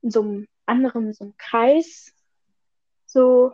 in 0.00 0.10
so 0.10 0.22
einem 0.22 0.48
anderen, 0.64 1.12
so 1.12 1.24
einem 1.24 1.34
Kreis 1.36 2.13
so 3.14 3.52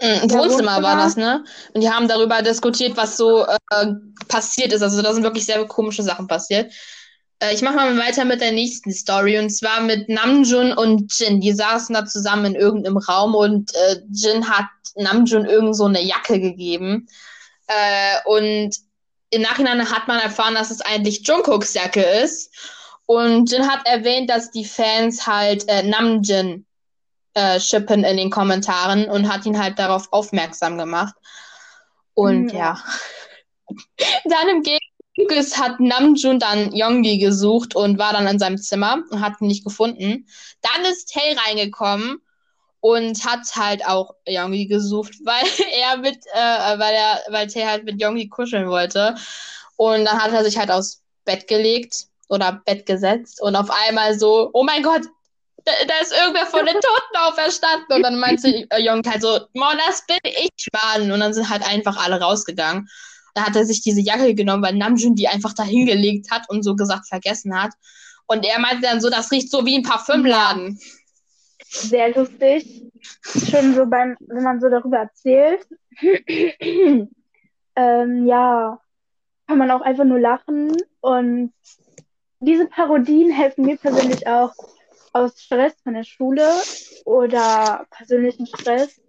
im 0.00 0.30
Wohnzimmer 0.30 0.80
war 0.80 0.96
das, 0.96 1.16
ne? 1.16 1.44
Und 1.74 1.82
die 1.82 1.90
haben 1.90 2.06
darüber 2.06 2.40
diskutiert, 2.40 2.96
was 2.96 3.16
so 3.16 3.44
äh, 3.44 3.86
passiert 4.28 4.72
ist. 4.72 4.82
Also 4.82 5.02
da 5.02 5.12
sind 5.12 5.24
wirklich 5.24 5.44
sehr 5.44 5.64
komische 5.66 6.04
Sachen 6.04 6.28
passiert. 6.28 6.72
Äh, 7.40 7.52
ich 7.52 7.62
mache 7.62 7.74
mal 7.74 7.98
weiter 7.98 8.24
mit 8.24 8.40
der 8.40 8.52
nächsten 8.52 8.92
Story 8.92 9.38
und 9.38 9.50
zwar 9.50 9.80
mit 9.80 10.08
Namjoon 10.08 10.72
und 10.72 11.12
Jin. 11.18 11.40
Die 11.40 11.52
saßen 11.52 11.94
da 11.94 12.06
zusammen 12.06 12.44
in 12.46 12.54
irgendeinem 12.54 12.98
Raum 12.98 13.34
und 13.34 13.74
äh, 13.74 14.00
Jin 14.12 14.48
hat 14.48 14.66
Namjoon 14.94 15.46
irgend 15.46 15.76
so 15.76 15.86
eine 15.86 16.02
Jacke 16.02 16.38
gegeben. 16.38 17.08
Äh, 17.66 18.18
und 18.26 18.76
im 19.30 19.42
Nachhinein 19.42 19.90
hat 19.90 20.06
man 20.06 20.20
erfahren, 20.20 20.54
dass 20.54 20.70
es 20.70 20.80
eigentlich 20.80 21.26
Jungkooks 21.26 21.74
Jacke 21.74 22.02
ist. 22.02 22.54
Und 23.06 23.50
Jin 23.50 23.68
hat 23.68 23.84
erwähnt, 23.84 24.30
dass 24.30 24.52
die 24.52 24.64
Fans 24.64 25.26
halt 25.26 25.68
äh, 25.68 25.82
Namjoon 25.82 26.66
äh, 27.38 27.60
Shippen 27.60 28.02
in 28.02 28.16
den 28.16 28.30
Kommentaren 28.30 29.08
und 29.08 29.32
hat 29.32 29.46
ihn 29.46 29.58
halt 29.58 29.78
darauf 29.78 30.08
aufmerksam 30.12 30.76
gemacht. 30.76 31.14
Und 32.14 32.52
ja. 32.52 32.76
ja. 33.68 33.76
dann 34.24 34.48
im 34.48 34.62
Gegenzug 34.62 35.58
hat 35.58 35.78
Namjoon 35.78 36.40
dann 36.40 36.72
Yonggi 36.74 37.18
gesucht 37.18 37.76
und 37.76 37.98
war 37.98 38.12
dann 38.12 38.26
in 38.26 38.40
seinem 38.40 38.58
Zimmer 38.58 39.04
und 39.10 39.20
hat 39.20 39.40
ihn 39.40 39.46
nicht 39.46 39.64
gefunden. 39.64 40.26
Dann 40.62 40.84
ist 40.84 41.12
Tay 41.12 41.36
reingekommen 41.46 42.20
und 42.80 43.24
hat 43.24 43.46
halt 43.54 43.86
auch 43.86 44.14
Yonggi 44.26 44.66
gesucht, 44.66 45.14
weil 45.24 45.46
er 45.80 45.98
mit, 45.98 46.18
äh, 46.32 46.78
weil 46.78 46.94
er, 46.94 47.20
weil 47.30 47.46
Tay 47.46 47.62
halt 47.62 47.84
mit 47.84 48.02
Yonggi 48.02 48.28
kuscheln 48.28 48.68
wollte. 48.68 49.14
Und 49.76 50.04
dann 50.06 50.20
hat 50.20 50.32
er 50.32 50.42
sich 50.42 50.58
halt 50.58 50.72
aufs 50.72 51.02
Bett 51.24 51.46
gelegt 51.46 52.06
oder 52.28 52.60
Bett 52.64 52.84
gesetzt 52.84 53.40
und 53.40 53.54
auf 53.54 53.70
einmal 53.70 54.18
so, 54.18 54.50
oh 54.52 54.64
mein 54.64 54.82
Gott, 54.82 55.02
da, 55.68 55.86
da, 55.86 55.94
ist 56.00 56.12
irgendwer 56.12 56.46
von 56.46 56.64
den 56.64 56.74
Toten 56.74 57.16
auferstanden. 57.16 57.96
Und 57.96 58.02
dann 58.02 58.18
meinte 58.18 58.48
äh, 58.70 58.88
halt 58.88 59.22
so, 59.22 59.40
Mann, 59.54 59.78
das 59.86 60.04
bin 60.06 60.18
ich, 60.24 60.68
Mann. 60.72 61.10
Und 61.10 61.20
dann 61.20 61.34
sind 61.34 61.48
halt 61.48 61.66
einfach 61.66 61.96
alle 62.04 62.20
rausgegangen. 62.20 62.88
Da 63.34 63.46
hat 63.46 63.56
er 63.56 63.64
sich 63.64 63.82
diese 63.82 64.00
Jacke 64.00 64.34
genommen, 64.34 64.62
weil 64.62 64.74
Namjoon 64.74 65.14
die 65.14 65.28
einfach 65.28 65.52
da 65.52 65.62
hingelegt 65.62 66.30
hat 66.30 66.48
und 66.48 66.62
so 66.62 66.74
gesagt 66.74 67.06
vergessen 67.06 67.60
hat. 67.60 67.72
Und 68.26 68.44
er 68.44 68.58
meinte 68.58 68.82
dann 68.82 69.00
so, 69.00 69.10
das 69.10 69.30
riecht 69.30 69.50
so 69.50 69.64
wie 69.64 69.76
ein 69.76 69.82
Parfümladen. 69.82 70.78
Sehr 71.64 72.14
lustig. 72.14 72.84
Schon 73.22 73.74
so 73.74 73.86
beim, 73.86 74.16
wenn 74.20 74.42
man 74.42 74.60
so 74.60 74.68
darüber 74.68 74.98
erzählt. 74.98 75.66
ähm, 77.76 78.26
ja, 78.26 78.80
kann 79.46 79.58
man 79.58 79.70
auch 79.70 79.80
einfach 79.82 80.04
nur 80.04 80.18
lachen. 80.18 80.76
Und 81.00 81.52
diese 82.40 82.66
Parodien 82.66 83.30
helfen 83.30 83.64
mir 83.64 83.76
persönlich 83.76 84.26
auch, 84.26 84.52
aus 85.12 85.40
Stress 85.40 85.74
von 85.82 85.94
der 85.94 86.04
Schule 86.04 86.46
oder 87.04 87.86
persönlichen 87.90 88.46
Stress. 88.46 89.00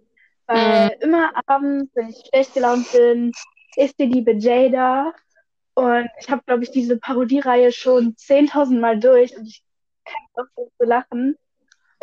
Weil 0.46 0.86
mhm. 0.86 1.02
immer 1.02 1.30
abends, 1.46 1.90
wenn 1.94 2.08
ich 2.08 2.24
schlecht 2.28 2.54
gelaunt 2.54 2.90
bin, 2.92 3.32
ist 3.76 3.98
die 3.98 4.06
liebe 4.06 4.32
Jada. 4.32 5.12
Und 5.74 6.08
ich 6.20 6.28
habe, 6.28 6.42
glaube 6.44 6.64
ich, 6.64 6.70
diese 6.70 6.98
Parodiereihe 6.98 7.72
schon 7.72 8.14
10.000 8.16 8.80
Mal 8.80 8.98
durch 8.98 9.36
und 9.36 9.46
ich 9.46 9.62
kann 10.04 10.44
auch 10.44 10.66
so 10.78 10.84
lachen. 10.84 11.36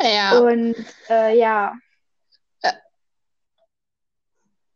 Ja. 0.00 0.38
Und 0.38 0.74
äh, 1.10 1.38
ja. 1.38 1.74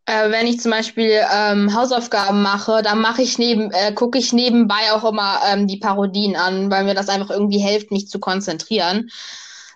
Äh, 0.07 0.31
wenn 0.31 0.47
ich 0.49 0.61
zum 0.61 0.73
Beispiel 0.73 1.21
ähm, 1.33 1.75
Hausaufgaben 1.75 2.43
mache, 2.43 2.83
dann 2.83 3.01
mache 3.01 3.23
ich 3.23 3.39
neben, 3.39 3.71
äh, 3.71 3.93
gucke 3.93 4.19
ich 4.19 4.33
nebenbei 4.33 4.93
auch 4.93 5.05
immer 5.05 5.41
ähm, 5.47 5.69
die 5.69 5.77
Parodien 5.77 6.35
an, 6.35 6.71
weil 6.71 6.85
mir 6.85 6.95
das 6.95 7.09
einfach 7.09 7.31
irgendwie 7.31 7.61
hilft, 7.61 7.93
mich 7.93 8.09
zu 8.09 8.19
konzentrieren. 8.19 9.11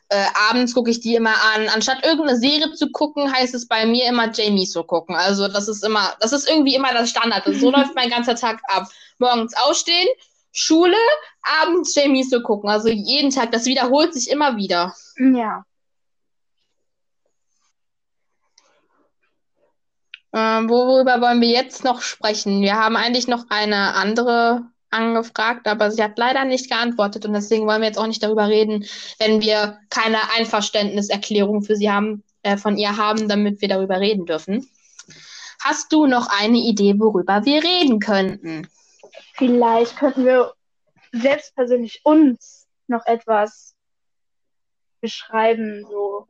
Äh, 0.08 0.24
abends 0.50 0.74
gucke 0.74 0.90
ich 0.90 1.00
die 1.00 1.14
immer 1.14 1.34
an. 1.54 1.68
Anstatt 1.68 2.04
irgendeine 2.04 2.38
Serie 2.38 2.72
zu 2.72 2.90
gucken, 2.90 3.32
heißt 3.32 3.54
es 3.54 3.68
bei 3.68 3.86
mir 3.86 4.06
immer 4.08 4.32
Jamie 4.32 4.66
zu 4.66 4.82
gucken. 4.82 5.14
Also 5.14 5.46
das 5.48 5.68
ist 5.68 5.84
immer, 5.84 6.14
das 6.20 6.32
ist 6.32 6.48
irgendwie 6.48 6.74
immer 6.74 6.92
das 6.92 7.10
Standard. 7.10 7.44
so 7.44 7.70
läuft 7.72 7.94
mein 7.94 8.10
ganzer 8.10 8.34
Tag 8.34 8.60
ab. 8.68 8.88
Morgens 9.18 9.54
aufstehen, 9.56 10.08
Schule, 10.52 10.96
abends 11.60 11.94
Jamie 11.94 12.28
zu 12.28 12.42
gucken. 12.42 12.68
Also 12.68 12.88
jeden 12.88 13.30
Tag, 13.30 13.52
das 13.52 13.66
wiederholt 13.66 14.14
sich 14.14 14.30
immer 14.30 14.56
wieder. 14.56 14.94
Ja. 15.18 15.64
Ähm, 20.36 20.68
worüber 20.68 21.22
wollen 21.22 21.40
wir 21.40 21.48
jetzt 21.48 21.82
noch 21.82 22.02
sprechen? 22.02 22.60
Wir 22.60 22.74
haben 22.74 22.94
eigentlich 22.94 23.26
noch 23.26 23.46
eine 23.48 23.94
andere 23.94 24.66
angefragt, 24.90 25.66
aber 25.66 25.90
sie 25.90 26.02
hat 26.02 26.18
leider 26.18 26.44
nicht 26.44 26.68
geantwortet 26.68 27.24
und 27.24 27.32
deswegen 27.32 27.66
wollen 27.66 27.80
wir 27.80 27.88
jetzt 27.88 27.98
auch 27.98 28.06
nicht 28.06 28.22
darüber 28.22 28.46
reden, 28.46 28.84
wenn 29.18 29.40
wir 29.40 29.78
keine 29.88 30.18
Einverständniserklärung 30.36 31.62
für 31.62 31.74
sie 31.74 31.90
haben, 31.90 32.22
äh, 32.42 32.58
von 32.58 32.76
ihr 32.76 32.98
haben, 32.98 33.28
damit 33.28 33.62
wir 33.62 33.68
darüber 33.68 33.98
reden 33.98 34.26
dürfen. 34.26 34.68
Hast 35.60 35.90
du 35.90 36.06
noch 36.06 36.28
eine 36.28 36.58
Idee, 36.58 36.94
worüber 36.98 37.46
wir 37.46 37.64
reden 37.64 37.98
könnten? 37.98 38.68
Vielleicht 39.36 39.96
könnten 39.96 40.26
wir 40.26 40.52
selbst 41.12 41.54
persönlich 41.54 42.02
uns 42.04 42.66
noch 42.88 43.06
etwas 43.06 43.74
beschreiben, 45.00 45.86
so. 45.90 46.28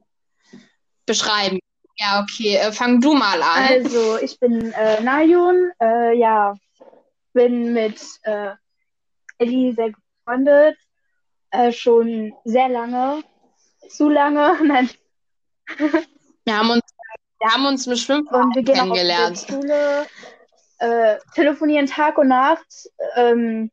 Beschreiben. 1.07 1.59
Ja, 1.99 2.23
okay. 2.23 2.57
Äh, 2.57 2.73
fang 2.73 3.00
du 3.00 3.15
mal 3.15 3.43
an. 3.43 3.62
Also, 3.69 4.19
ich 4.19 4.38
bin 4.38 4.73
äh, 4.73 5.00
Nayun. 5.00 5.71
Äh, 5.81 6.19
ja, 6.19 6.55
bin 7.33 7.73
mit 7.73 8.00
äh, 8.23 8.50
Ellie 9.38 9.75
sehr 9.75 9.93
befreundet. 9.93 10.76
Äh, 11.50 11.73
schon 11.73 12.35
sehr 12.45 12.69
lange. 12.69 13.23
Zu 13.88 14.09
lange. 14.09 14.59
Nein. 14.65 14.91
Wir 16.45 16.59
haben 16.59 16.71
uns, 16.71 16.83
wir 17.41 17.50
haben 17.50 17.67
uns 17.67 17.87
mit 17.87 17.99
Schwimmen 17.99 18.26
kennengelernt. 18.65 19.45
Auch 19.45 19.49
Schule, 19.49 20.07
äh, 20.79 21.17
telefonieren 21.35 21.87
Tag 21.87 22.19
und 22.19 22.29
Nacht. 22.29 22.91
Ähm, 23.17 23.71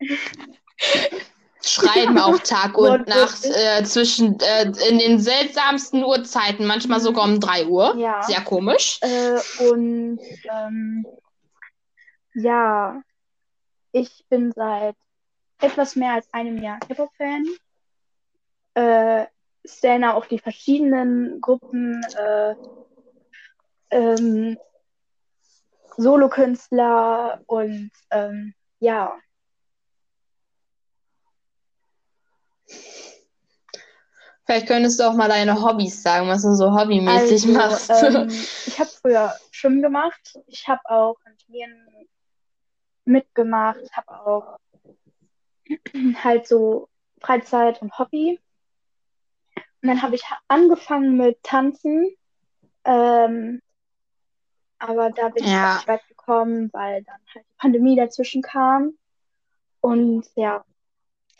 schreiben 1.62 2.18
auch 2.18 2.38
Tag 2.44 2.76
und 2.76 3.06
Nacht 3.08 3.44
äh, 3.44 3.82
zwischen 3.84 4.38
äh, 4.40 4.72
in 4.88 4.98
den 4.98 5.20
seltsamsten 5.20 6.04
Uhrzeiten, 6.04 6.66
manchmal 6.66 7.00
sogar 7.00 7.24
um 7.24 7.40
3 7.40 7.66
Uhr. 7.66 7.96
Ja. 7.96 8.22
Sehr 8.22 8.40
komisch. 8.42 8.98
Äh, 9.02 9.40
und 9.70 10.20
ähm, 10.50 11.06
ja, 12.34 13.02
ich 13.92 14.24
bin 14.28 14.52
seit 14.52 14.96
etwas 15.60 15.96
mehr 15.96 16.14
als 16.14 16.32
einem 16.32 16.62
Jahr 16.62 16.78
Hip-Hop-Fan. 16.88 17.44
Äh, 18.74 19.26
Stana 19.64 20.14
auf 20.14 20.26
die 20.26 20.38
verschiedenen 20.38 21.40
Gruppen, 21.40 22.02
äh, 22.16 22.54
ähm, 23.90 24.58
Solokünstler 25.96 27.42
und 27.46 27.90
ähm, 28.10 28.54
ja, 28.78 29.14
Vielleicht 34.44 34.66
könntest 34.66 34.98
du 34.98 35.04
auch 35.04 35.14
mal 35.14 35.28
deine 35.28 35.62
Hobbys 35.62 36.02
sagen, 36.02 36.26
was 36.28 36.42
du 36.42 36.54
so 36.54 36.72
hobbymäßig 36.76 37.44
Also, 37.46 37.52
machst. 37.52 37.90
ähm, 37.90 38.28
ich 38.66 38.78
habe 38.80 38.90
früher 38.90 39.34
Schwimmen 39.50 39.82
gemacht. 39.82 40.38
Ich 40.46 40.66
habe 40.66 40.80
auch 40.86 41.16
an 41.24 41.36
Turnieren 41.38 41.86
mitgemacht, 43.04 43.80
habe 43.92 44.26
auch 44.26 44.58
halt 46.24 46.48
so 46.48 46.88
Freizeit 47.20 47.80
und 47.82 47.96
Hobby. 47.98 48.40
Und 49.82 49.88
dann 49.88 50.02
habe 50.02 50.14
ich 50.16 50.22
angefangen 50.48 51.16
mit 51.16 51.42
Tanzen. 51.42 52.08
Ähm, 52.84 53.60
aber 54.78 55.10
da 55.10 55.28
bin 55.28 55.44
ich 55.44 55.50
Ja. 55.50 55.74
nicht 55.74 55.86
weit 55.88 56.06
gekommen, 56.08 56.70
weil 56.72 57.02
dann 57.04 57.20
halt 57.34 57.44
die 57.48 57.56
Pandemie 57.58 57.96
dazwischen 57.96 58.42
kam. 58.42 58.94
Und 59.80 60.26
ja, 60.34 60.64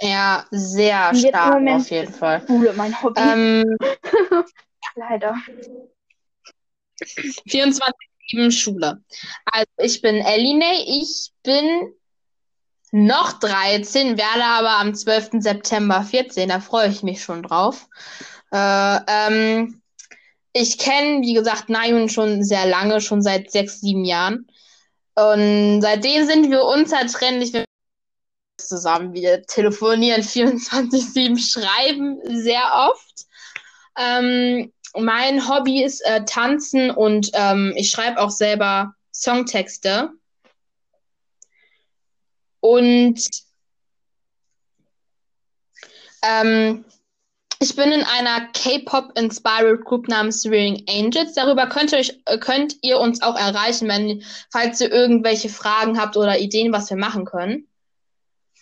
Ja, 0.00 0.46
sehr 0.50 1.10
jetzt 1.12 1.24
im 1.24 1.28
stark 1.30 1.68
auf 1.68 1.90
jeden 1.90 2.12
Fall. 2.12 2.42
Schule 2.46 2.72
mein 2.74 3.02
Hobby. 3.02 3.20
Ähm, 3.20 3.76
Leider. 4.96 5.34
24-7 7.48 8.50
Schule. 8.50 9.02
Also 9.44 9.70
ich 9.78 10.00
bin 10.00 10.16
Eline, 10.16 10.82
ich 10.86 11.32
bin 11.42 11.94
noch 12.92 13.34
13, 13.34 14.18
werde 14.18 14.44
aber 14.44 14.78
am 14.78 14.94
12. 14.94 15.42
September 15.42 16.02
14, 16.02 16.48
da 16.48 16.60
freue 16.60 16.88
ich 16.88 17.02
mich 17.02 17.22
schon 17.22 17.42
drauf. 17.42 17.86
Äh, 18.52 18.98
ähm, 19.06 19.80
ich 20.52 20.78
kenne, 20.78 21.22
wie 21.22 21.34
gesagt, 21.34 21.68
Nayun 21.68 22.08
schon 22.08 22.42
sehr 22.42 22.66
lange, 22.66 23.00
schon 23.00 23.22
seit 23.22 23.50
sechs, 23.52 23.80
sieben 23.80 24.04
Jahren. 24.04 24.46
Und 25.14 25.82
seitdem 25.82 26.26
sind 26.26 26.50
wir 26.50 26.64
unzertrennlich 26.64 27.52
wir 27.52 27.64
zusammen. 28.68 29.12
Wir 29.12 29.42
telefonieren 29.42 30.22
24-7, 30.22 31.38
schreiben 31.38 32.18
sehr 32.24 32.62
oft. 32.74 33.26
Ähm, 33.98 34.72
mein 34.96 35.48
Hobby 35.48 35.82
ist 35.82 36.00
äh, 36.06 36.24
Tanzen 36.24 36.90
und 36.90 37.30
ähm, 37.34 37.72
ich 37.76 37.90
schreibe 37.90 38.20
auch 38.20 38.30
selber 38.30 38.94
Songtexte. 39.12 40.10
Und 42.60 43.20
ähm, 46.22 46.84
ich 47.62 47.76
bin 47.76 47.92
in 47.92 48.02
einer 48.02 48.48
K-Pop-Inspired 48.52 49.84
Group 49.84 50.08
namens 50.08 50.46
Rearing 50.46 50.84
Angels. 50.88 51.34
Darüber 51.34 51.66
könnt 51.66 51.92
ihr, 51.92 51.98
euch, 51.98 52.18
äh, 52.24 52.38
könnt 52.38 52.76
ihr 52.82 52.98
uns 52.98 53.22
auch 53.22 53.36
erreichen, 53.36 53.86
wenn, 53.88 54.22
falls 54.50 54.80
ihr 54.80 54.90
irgendwelche 54.90 55.50
Fragen 55.50 56.00
habt 56.00 56.16
oder 56.16 56.38
Ideen, 56.38 56.72
was 56.72 56.88
wir 56.90 56.96
machen 56.96 57.24
können. 57.26 57.69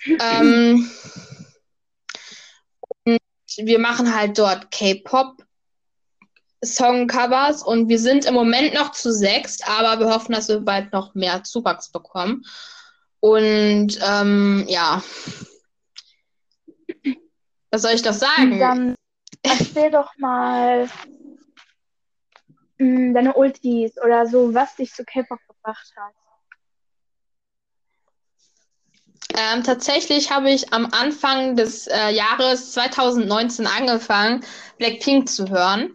Ähm, 0.07 0.91
und 3.05 3.21
wir 3.57 3.79
machen 3.79 4.15
halt 4.15 4.39
dort 4.39 4.71
K-Pop. 4.71 5.43
Songcovers 6.65 7.63
und 7.63 7.89
wir 7.89 8.01
sind 8.01 8.25
im 8.25 8.35
Moment 8.35 8.75
noch 8.75 8.91
zu 8.91 9.13
sechst, 9.13 9.69
aber 9.69 10.01
wir 10.01 10.13
hoffen, 10.13 10.33
dass 10.33 10.49
wir 10.49 10.61
bald 10.61 10.93
noch 10.93 11.15
mehr 11.15 11.45
Zuwachs 11.45 11.91
bekommen. 11.91 12.45
Und 13.21 13.99
ähm, 14.03 14.65
ja, 14.69 15.03
was 17.71 17.83
soll 17.83 17.93
ich 17.93 18.03
doch 18.03 18.13
sagen? 18.13 18.59
Dann 18.59 18.95
erzähl 19.43 19.91
doch 19.91 20.11
mal 20.19 20.89
mh, 22.79 23.13
deine 23.15 23.35
Ultis 23.35 23.97
oder 24.03 24.27
so, 24.27 24.55
was 24.55 24.77
dich 24.77 24.93
zu 24.93 25.05
K-Pop 25.05 25.41
gebracht 25.47 25.93
hat. 25.97 26.15
Ähm, 29.35 29.63
tatsächlich 29.63 30.31
habe 30.31 30.51
ich 30.51 30.73
am 30.73 30.89
Anfang 30.91 31.55
des 31.55 31.87
äh, 31.87 32.11
Jahres 32.11 32.73
2019 32.73 33.67
angefangen, 33.67 34.45
Blackpink 34.79 35.29
zu 35.29 35.49
hören. 35.49 35.93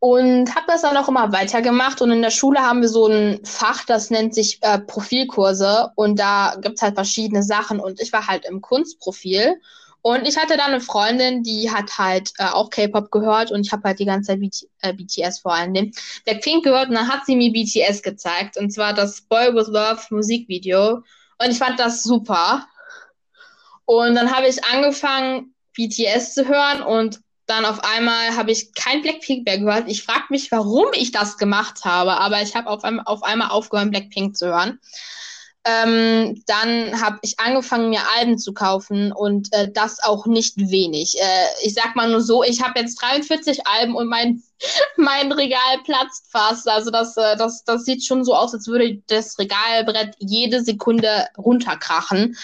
Und 0.00 0.52
habe 0.56 0.66
das 0.66 0.82
dann 0.82 0.96
auch 0.96 1.08
immer 1.08 1.30
weitergemacht. 1.32 2.02
Und 2.02 2.10
in 2.10 2.22
der 2.22 2.30
Schule 2.30 2.58
haben 2.58 2.82
wir 2.82 2.88
so 2.88 3.06
ein 3.06 3.38
Fach, 3.44 3.84
das 3.84 4.10
nennt 4.10 4.34
sich 4.34 4.58
äh, 4.62 4.80
Profilkurse. 4.80 5.92
Und 5.94 6.18
da 6.18 6.56
gibt 6.60 6.76
es 6.76 6.82
halt 6.82 6.96
verschiedene 6.96 7.44
Sachen. 7.44 7.78
Und 7.78 8.00
ich 8.00 8.12
war 8.12 8.26
halt 8.26 8.44
im 8.44 8.60
Kunstprofil. 8.60 9.60
Und 10.00 10.26
ich 10.26 10.36
hatte 10.36 10.56
dann 10.56 10.72
eine 10.72 10.80
Freundin, 10.80 11.44
die 11.44 11.70
hat 11.70 11.98
halt 11.98 12.32
äh, 12.38 12.46
auch 12.46 12.68
K-Pop 12.70 13.12
gehört. 13.12 13.52
Und 13.52 13.64
ich 13.64 13.70
habe 13.70 13.84
halt 13.84 14.00
die 14.00 14.04
ganze 14.04 14.32
Zeit 14.32 14.40
BT 14.40 14.66
äh, 14.80 14.92
BTS 14.92 15.38
vor 15.38 15.54
allem 15.54 15.92
Blackpink 16.24 16.64
gehört. 16.64 16.88
Und 16.88 16.96
dann 16.96 17.06
hat 17.06 17.24
sie 17.24 17.36
mir 17.36 17.52
BTS 17.52 18.02
gezeigt. 18.02 18.56
Und 18.56 18.72
zwar 18.72 18.94
das 18.94 19.20
Boy 19.20 19.54
With 19.54 19.68
Love 19.68 20.02
Musikvideo. 20.10 21.04
Und 21.42 21.50
ich 21.50 21.58
fand 21.58 21.78
das 21.80 22.02
super. 22.02 22.66
Und 23.84 24.14
dann 24.14 24.34
habe 24.34 24.48
ich 24.48 24.64
angefangen, 24.64 25.54
BTS 25.74 26.34
zu 26.34 26.46
hören 26.46 26.82
und 26.82 27.20
dann 27.46 27.64
auf 27.64 27.82
einmal 27.84 28.36
habe 28.36 28.52
ich 28.52 28.72
kein 28.74 29.02
Blackpink 29.02 29.44
mehr 29.44 29.58
gehört. 29.58 29.88
Ich 29.88 30.04
frage 30.04 30.26
mich, 30.30 30.52
warum 30.52 30.86
ich 30.92 31.10
das 31.10 31.38
gemacht 31.38 31.84
habe, 31.84 32.12
aber 32.18 32.40
ich 32.42 32.54
habe 32.54 32.70
auf, 32.70 32.82
auf 32.84 33.22
einmal 33.22 33.50
aufgehört, 33.50 33.90
Blackpink 33.90 34.36
zu 34.36 34.46
hören. 34.46 34.78
Ähm, 35.64 36.42
dann 36.46 37.00
habe 37.00 37.20
ich 37.22 37.38
angefangen, 37.38 37.90
mir 37.90 38.00
Alben 38.16 38.36
zu 38.36 38.52
kaufen 38.52 39.12
und 39.12 39.52
äh, 39.52 39.70
das 39.70 40.02
auch 40.02 40.26
nicht 40.26 40.58
wenig. 40.58 41.16
Äh, 41.20 41.46
ich 41.62 41.74
sag 41.74 41.94
mal 41.94 42.10
nur 42.10 42.20
so, 42.20 42.42
ich 42.42 42.62
habe 42.62 42.80
jetzt 42.80 43.00
43 43.00 43.64
Alben 43.66 43.94
und 43.94 44.08
mein, 44.08 44.42
mein 44.96 45.30
Regal 45.30 45.78
platzt 45.84 46.32
fast. 46.32 46.68
Also 46.68 46.90
das, 46.90 47.16
äh, 47.16 47.36
das, 47.36 47.62
das 47.62 47.84
sieht 47.84 48.04
schon 48.04 48.24
so 48.24 48.34
aus, 48.34 48.52
als 48.54 48.66
würde 48.66 49.02
das 49.06 49.38
Regalbrett 49.38 50.16
jede 50.18 50.64
Sekunde 50.64 51.28
runterkrachen. 51.38 52.36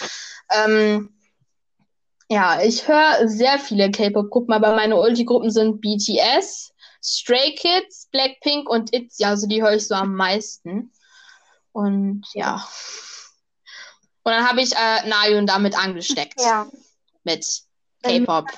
Ähm, 0.51 1.11
ja, 2.31 2.63
ich 2.63 2.87
höre 2.87 3.27
sehr 3.27 3.59
viele 3.59 3.91
K-Pop-Gruppen, 3.91 4.55
aber 4.55 4.77
meine 4.77 4.97
Ulti-Gruppen 4.97 5.51
sind 5.51 5.81
BTS, 5.81 6.73
Stray 7.03 7.55
Kids, 7.55 8.09
Blackpink 8.13 8.69
und 8.69 8.95
ITZY. 8.95 9.25
Also 9.25 9.49
die 9.49 9.63
höre 9.63 9.75
ich 9.75 9.89
so 9.89 9.95
am 9.97 10.15
meisten. 10.15 10.93
Und 11.79 12.25
ja. 12.35 12.57
Und 14.25 14.33
dann 14.33 14.49
habe 14.49 14.61
ich 14.61 14.75
äh, 14.75 15.09
Nayun 15.09 15.47
damit 15.47 15.79
angesteckt. 15.79 16.41
Ja. 16.41 16.67
Mit 17.23 17.47
K-Pop. 18.03 18.49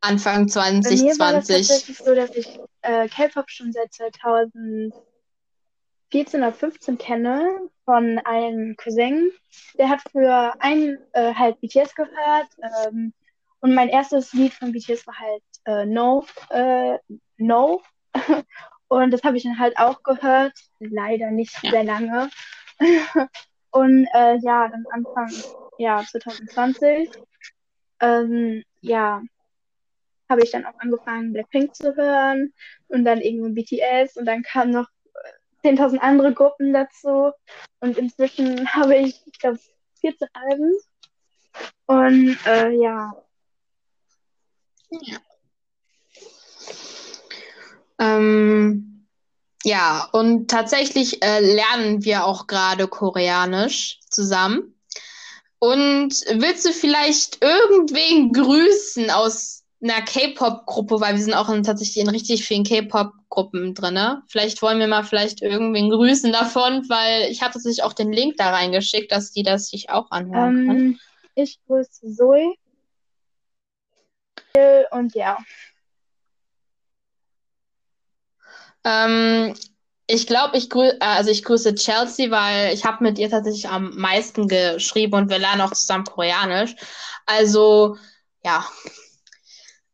Anfang 0.00 0.46
Bei 0.46 0.72
mir 0.72 1.18
war 1.18 1.34
das 1.34 1.48
2020. 1.48 1.68
tatsächlich 1.68 1.98
so, 1.98 2.14
dass 2.14 2.34
ich 2.34 2.58
äh, 2.80 3.08
K-Pop 3.08 3.50
schon 3.50 3.72
seit 3.72 3.92
2014 3.92 6.40
oder 6.40 6.54
15 6.54 6.96
kenne 6.96 7.60
von 7.84 8.18
einem 8.24 8.74
Cousin. 8.78 9.30
Der 9.76 9.90
hat 9.90 10.00
früher 10.10 10.54
ein, 10.60 10.96
äh, 11.12 11.34
halt 11.34 11.60
BTS 11.60 11.94
gehört. 11.94 12.48
Ähm, 12.86 13.12
und 13.60 13.74
mein 13.74 13.90
erstes 13.90 14.32
Lied 14.32 14.54
von 14.54 14.72
BTS 14.72 15.06
war 15.06 15.18
halt 15.18 15.42
äh, 15.66 15.84
No. 15.84 16.24
Äh, 16.48 16.96
no. 17.36 17.82
und 18.90 19.12
das 19.12 19.22
habe 19.22 19.36
ich 19.36 19.44
dann 19.44 19.58
halt 19.58 19.78
auch 19.78 20.02
gehört. 20.02 20.52
Leider 20.80 21.30
nicht 21.30 21.56
Ja. 21.62 21.70
sehr 21.70 21.84
lange. 21.84 22.28
und 23.70 24.08
äh, 24.12 24.36
ja, 24.38 24.68
dann 24.68 24.84
Anfang 24.90 25.32
ja, 25.78 26.04
2020. 26.04 27.08
Ähm, 28.00 28.64
ja, 28.80 29.22
habe 30.28 30.42
ich 30.42 30.50
dann 30.50 30.66
auch 30.66 30.74
angefangen, 30.78 31.32
Blackpink 31.32 31.74
zu 31.74 31.94
hören 31.94 32.52
und 32.88 33.04
dann 33.04 33.20
irgendwann 33.20 33.54
BTS 33.54 34.16
und 34.16 34.26
dann 34.26 34.42
kamen 34.42 34.72
noch 34.72 34.88
äh, 35.62 35.68
10.000 35.68 35.98
andere 35.98 36.34
Gruppen 36.34 36.72
dazu 36.72 37.30
und 37.78 37.96
inzwischen 37.96 38.72
habe 38.74 38.96
ich, 38.96 39.22
ich 39.24 39.38
glaube, 39.38 39.60
14 40.00 40.28
Alben 40.32 40.72
und 41.86 42.38
äh, 42.46 42.70
ja, 42.70 43.12
Ähm, 48.00 49.06
ja, 49.62 50.08
und 50.12 50.50
tatsächlich 50.50 51.22
äh, 51.22 51.40
lernen 51.40 52.02
wir 52.04 52.24
auch 52.24 52.46
gerade 52.46 52.88
Koreanisch 52.88 54.00
zusammen. 54.08 54.74
Und 55.58 56.14
willst 56.32 56.64
du 56.64 56.72
vielleicht 56.72 57.44
irgendwen 57.44 58.32
grüßen 58.32 59.10
aus 59.10 59.64
einer 59.82 60.00
K-Pop-Gruppe, 60.02 61.00
weil 61.00 61.16
wir 61.16 61.22
sind 61.22 61.34
auch 61.34 61.50
in, 61.50 61.62
tatsächlich 61.62 61.98
in 61.98 62.08
richtig 62.08 62.46
vielen 62.46 62.64
K-Pop-Gruppen 62.64 63.74
drinne. 63.74 64.22
Vielleicht 64.28 64.62
wollen 64.62 64.78
wir 64.78 64.88
mal 64.88 65.04
vielleicht 65.04 65.42
irgendwen 65.42 65.90
grüßen 65.90 66.32
davon, 66.32 66.88
weil 66.88 67.30
ich 67.30 67.42
habe 67.42 67.52
tatsächlich 67.52 67.82
auch 67.82 67.92
den 67.92 68.12
Link 68.12 68.36
da 68.38 68.50
reingeschickt, 68.50 69.12
dass 69.12 69.32
die 69.32 69.42
das 69.42 69.68
sich 69.68 69.90
auch 69.90 70.10
anhören 70.10 70.66
können. 70.66 70.80
ähm, 70.80 71.00
ich 71.34 71.58
grüße 71.66 72.14
Zoe 72.14 72.54
und 74.90 75.14
ja, 75.14 75.38
Ähm, 78.84 79.54
ich 80.06 80.26
glaube, 80.26 80.56
ich 80.56 80.70
grü 80.70 80.88
äh, 80.88 80.96
also 81.00 81.30
ich 81.30 81.44
grüße 81.44 81.74
Chelsea, 81.74 82.30
weil 82.30 82.74
ich 82.74 82.84
habe 82.84 83.04
mit 83.04 83.18
ihr 83.18 83.30
tatsächlich 83.30 83.68
am 83.68 83.96
meisten 83.96 84.48
geschrieben 84.48 85.14
und 85.14 85.30
wir 85.30 85.38
lernen 85.38 85.60
auch 85.60 85.72
zusammen 85.72 86.04
Koreanisch. 86.04 86.74
Also, 87.26 87.96
ja. 88.44 88.64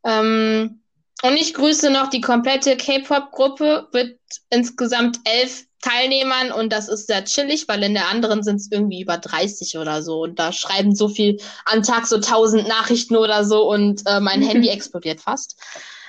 Ähm, 0.04 0.82
und 1.22 1.36
ich 1.36 1.54
grüße 1.54 1.90
noch 1.90 2.08
die 2.08 2.20
komplette 2.20 2.76
K-Pop-Gruppe, 2.76 3.88
wird 3.92 4.18
insgesamt 4.50 5.18
elf 5.24 5.64
Teilnehmern 5.82 6.52
und 6.52 6.72
das 6.72 6.88
ist 6.88 7.06
sehr 7.06 7.24
chillig, 7.24 7.68
weil 7.68 7.82
in 7.82 7.94
der 7.94 8.08
anderen 8.08 8.42
sind 8.42 8.56
es 8.56 8.70
irgendwie 8.70 9.02
über 9.02 9.18
30 9.18 9.78
oder 9.78 10.02
so 10.02 10.22
und 10.22 10.38
da 10.38 10.52
schreiben 10.52 10.94
so 10.94 11.08
viel 11.08 11.38
am 11.64 11.82
Tag 11.82 12.06
so 12.06 12.16
1000 12.16 12.66
Nachrichten 12.66 13.16
oder 13.16 13.44
so 13.44 13.70
und 13.70 14.02
äh, 14.06 14.20
mein 14.20 14.42
Handy 14.48 14.68
explodiert 14.68 15.20
fast. 15.20 15.56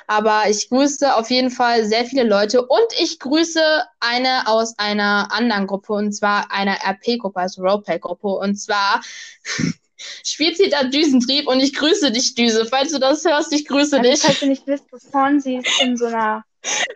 Aber 0.07 0.43
ich 0.49 0.69
grüße 0.69 1.15
auf 1.15 1.29
jeden 1.29 1.51
Fall 1.51 1.85
sehr 1.85 2.05
viele 2.05 2.23
Leute 2.23 2.65
und 2.65 2.87
ich 3.01 3.19
grüße 3.19 3.61
eine 3.99 4.47
aus 4.47 4.73
einer 4.77 5.27
anderen 5.33 5.67
Gruppe 5.67 5.93
und 5.93 6.13
zwar 6.13 6.49
einer 6.51 6.77
RP-Gruppe, 6.83 7.39
also 7.39 7.61
Roleplay-Gruppe 7.61 8.27
und 8.27 8.55
zwar 8.55 9.01
spielt 10.23 10.57
sie 10.57 10.69
da 10.69 10.83
Düsentrieb 10.83 11.47
und 11.47 11.59
ich 11.59 11.73
grüße 11.75 12.11
dich, 12.11 12.35
Düse. 12.35 12.65
Falls 12.65 12.91
du 12.91 12.99
das 12.99 13.25
hörst, 13.25 13.51
ich 13.53 13.65
grüße 13.67 13.97
Also, 13.97 14.09
dich. 14.09 14.21
falls 14.21 14.39
du 14.39 14.47
nicht 14.47 14.65
wisst, 14.67 14.85
wovon 14.91 15.39
sie 15.41 15.57
ist 15.57 15.81
in 15.81 15.97
so 15.97 16.05
einer, 16.05 16.43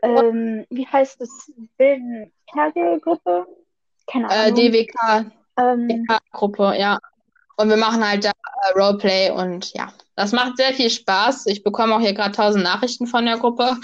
ähm, 0.04 0.66
wie 0.70 0.88
heißt 0.88 1.20
es, 1.22 1.52
wilden 1.78 2.32
Kergelgruppe? 2.54 3.46
Keine 4.12 4.28
Äh, 4.30 4.34
Ahnung. 4.48 4.56
DWK, 4.56 5.26
Ähm, 5.58 6.08
Gruppe, 6.32 6.76
ja. 6.78 6.98
Und 7.58 7.70
wir 7.70 7.78
machen 7.78 8.08
halt 8.08 8.24
da 8.26 8.30
äh, 8.32 8.80
Roleplay 8.80 9.32
und 9.32 9.74
ja, 9.74 9.92
das 10.22 10.32
macht 10.32 10.58
sehr 10.58 10.74
viel 10.74 10.90
Spaß. 10.90 11.48
Ich 11.48 11.64
bekomme 11.64 11.96
auch 11.96 12.00
hier 12.00 12.14
gerade 12.14 12.36
tausend 12.36 12.64
Nachrichten 12.64 13.08
von 13.08 13.26
der 13.26 13.38
Gruppe. 13.38 13.78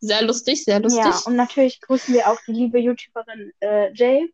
Sehr 0.00 0.22
lustig, 0.22 0.64
sehr 0.64 0.80
lustig. 0.80 1.04
ja, 1.04 1.20
und 1.24 1.36
natürlich 1.36 1.80
grüßen 1.80 2.14
wir 2.14 2.28
auch 2.28 2.38
die 2.46 2.52
liebe 2.52 2.78
YouTuberin 2.78 3.52
äh, 3.60 3.92
Jay. 3.94 4.32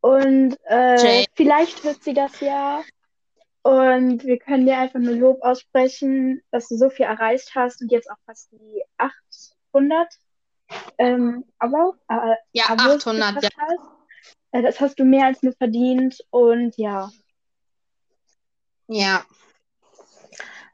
Und 0.00 0.56
äh, 0.68 1.02
Jay. 1.02 1.26
vielleicht 1.34 1.82
hört 1.84 2.02
sie 2.02 2.14
das 2.14 2.40
ja. 2.40 2.82
Und 3.62 4.24
wir 4.24 4.38
können 4.38 4.66
dir 4.66 4.78
einfach 4.78 4.98
nur 4.98 5.14
Lob 5.14 5.42
aussprechen, 5.42 6.42
dass 6.50 6.68
du 6.68 6.76
so 6.76 6.90
viel 6.90 7.06
erreicht 7.06 7.52
hast 7.54 7.82
und 7.82 7.92
jetzt 7.92 8.10
auch 8.10 8.18
fast 8.26 8.50
die 8.52 8.82
800 8.96 10.08
ähm, 10.98 11.44
aber, 11.58 11.94
äh, 12.08 12.36
Ja, 12.52 12.64
Abos 12.68 13.06
800, 13.06 13.42
ja. 13.42 13.48
hast. 13.58 13.90
Äh, 14.52 14.62
das 14.62 14.80
hast 14.80 14.98
du 14.98 15.04
mehr 15.04 15.26
als 15.26 15.42
nur 15.42 15.54
verdient. 15.54 16.18
Und 16.30 16.76
ja, 16.76 17.10
Ja. 18.88 19.24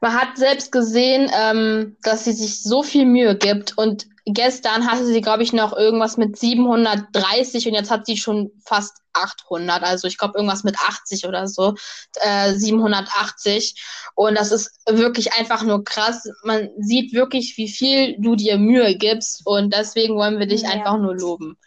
Man 0.01 0.13
hat 0.13 0.37
selbst 0.37 0.71
gesehen, 0.71 1.29
ähm, 1.33 1.97
dass 2.01 2.25
sie 2.25 2.33
sich 2.33 2.61
so 2.63 2.83
viel 2.83 3.05
Mühe 3.05 3.35
gibt 3.35 3.77
und 3.77 4.05
gestern 4.25 4.89
hatte 4.91 5.05
sie, 5.05 5.21
glaube 5.21 5.43
ich, 5.43 5.53
noch 5.53 5.75
irgendwas 5.75 6.17
mit 6.17 6.37
730 6.37 7.67
und 7.67 7.73
jetzt 7.73 7.89
hat 7.89 8.05
sie 8.05 8.17
schon 8.17 8.51
fast 8.65 8.97
800. 9.13 9.83
Also 9.83 10.07
ich 10.07 10.17
glaube 10.17 10.37
irgendwas 10.37 10.63
mit 10.63 10.77
80 10.79 11.25
oder 11.25 11.47
so, 11.47 11.75
äh, 12.15 12.53
780. 12.53 13.75
Und 14.15 14.35
das 14.35 14.51
ist 14.51 14.71
wirklich 14.87 15.33
einfach 15.33 15.63
nur 15.63 15.83
krass. 15.83 16.29
Man 16.43 16.69
sieht 16.77 17.13
wirklich, 17.13 17.57
wie 17.57 17.69
viel 17.69 18.15
du 18.19 18.35
dir 18.35 18.57
Mühe 18.57 18.95
gibst 18.95 19.41
und 19.45 19.73
deswegen 19.73 20.15
wollen 20.15 20.39
wir 20.39 20.47
dich 20.47 20.63
Ja. 20.63 20.69
einfach 20.69 20.97
nur 20.97 21.15
loben. 21.15 21.57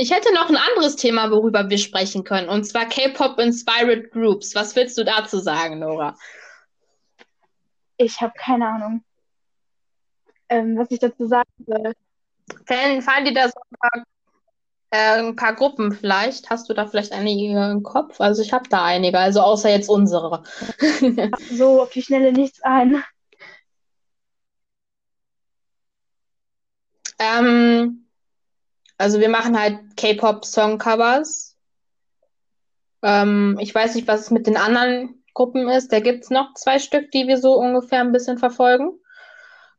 Ich 0.00 0.12
hätte 0.12 0.32
noch 0.32 0.48
ein 0.48 0.56
anderes 0.56 0.96
Thema, 0.96 1.30
worüber 1.30 1.68
wir 1.68 1.78
sprechen 1.78 2.24
können, 2.24 2.48
und 2.48 2.64
zwar 2.64 2.86
K-Pop 2.86 3.38
Inspired 3.38 4.10
Groups. 4.12 4.54
Was 4.54 4.74
willst 4.76 4.96
du 4.96 5.04
dazu 5.04 5.38
sagen, 5.40 5.80
Nora? 5.80 6.16
ich 7.98 8.20
habe 8.20 8.32
keine 8.36 8.66
Ahnung, 8.66 9.04
ähm, 10.48 10.78
was 10.78 10.90
ich 10.90 11.00
dazu 11.00 11.26
sagen 11.26 11.50
soll. 11.66 11.92
Fallen, 12.66 13.02
fallen 13.02 13.24
dir 13.26 13.34
da 13.34 13.48
so 13.48 13.60
ein 13.60 13.76
paar, 13.78 14.04
äh, 14.90 15.18
ein 15.18 15.36
paar 15.36 15.54
Gruppen 15.54 15.92
vielleicht? 15.92 16.48
Hast 16.48 16.70
du 16.70 16.74
da 16.74 16.86
vielleicht 16.86 17.12
einige 17.12 17.70
im 17.70 17.82
Kopf? 17.82 18.20
Also 18.20 18.42
ich 18.42 18.52
habe 18.52 18.68
da 18.68 18.84
einige, 18.84 19.18
also 19.18 19.40
außer 19.40 19.68
jetzt 19.68 19.90
unsere. 19.90 20.44
So 21.50 21.82
auf 21.82 21.90
die 21.90 22.02
Schnelle 22.02 22.32
nichts 22.32 22.62
ein. 22.62 23.02
Ähm, 27.18 28.07
also 28.98 29.20
wir 29.20 29.28
machen 29.28 29.58
halt 29.58 29.78
K-Pop-Songcovers. 29.96 31.56
Ähm, 33.02 33.56
ich 33.60 33.74
weiß 33.74 33.94
nicht, 33.94 34.08
was 34.08 34.22
es 34.22 34.30
mit 34.30 34.46
den 34.46 34.56
anderen 34.56 35.22
Gruppen 35.34 35.68
ist. 35.68 35.92
Da 35.92 36.00
gibt 36.00 36.24
es 36.24 36.30
noch 36.30 36.54
zwei 36.54 36.80
Stück, 36.80 37.12
die 37.12 37.28
wir 37.28 37.38
so 37.38 37.54
ungefähr 37.54 38.00
ein 38.00 38.12
bisschen 38.12 38.38
verfolgen. 38.38 38.90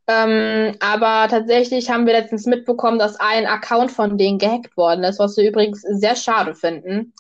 Ähm, 0.08 0.76
aber 0.80 1.28
tatsächlich 1.30 1.92
haben 1.92 2.08
wir 2.08 2.14
letztens 2.14 2.46
mitbekommen, 2.46 2.98
dass 2.98 3.20
ein 3.20 3.46
Account 3.46 3.92
von 3.92 4.18
denen 4.18 4.40
gehackt 4.40 4.76
worden 4.76 5.04
ist, 5.04 5.20
was 5.20 5.38
wir 5.38 5.48
übrigens 5.48 5.82
sehr 5.82 6.16
schade 6.16 6.56
finden. 6.56 7.14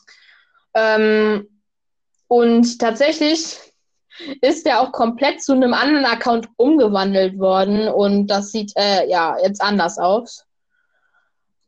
Ähm, 0.73 1.47
und 2.27 2.79
tatsächlich 2.79 3.57
ist 4.41 4.65
der 4.65 4.79
auch 4.81 4.91
komplett 4.93 5.43
zu 5.43 5.51
einem 5.51 5.73
anderen 5.73 6.05
Account 6.05 6.47
umgewandelt 6.55 7.37
worden 7.37 7.89
und 7.89 8.27
das 8.27 8.51
sieht 8.51 8.71
äh, 8.75 9.07
ja 9.07 9.37
jetzt 9.43 9.61
anders 9.61 9.99
aus. 9.99 10.45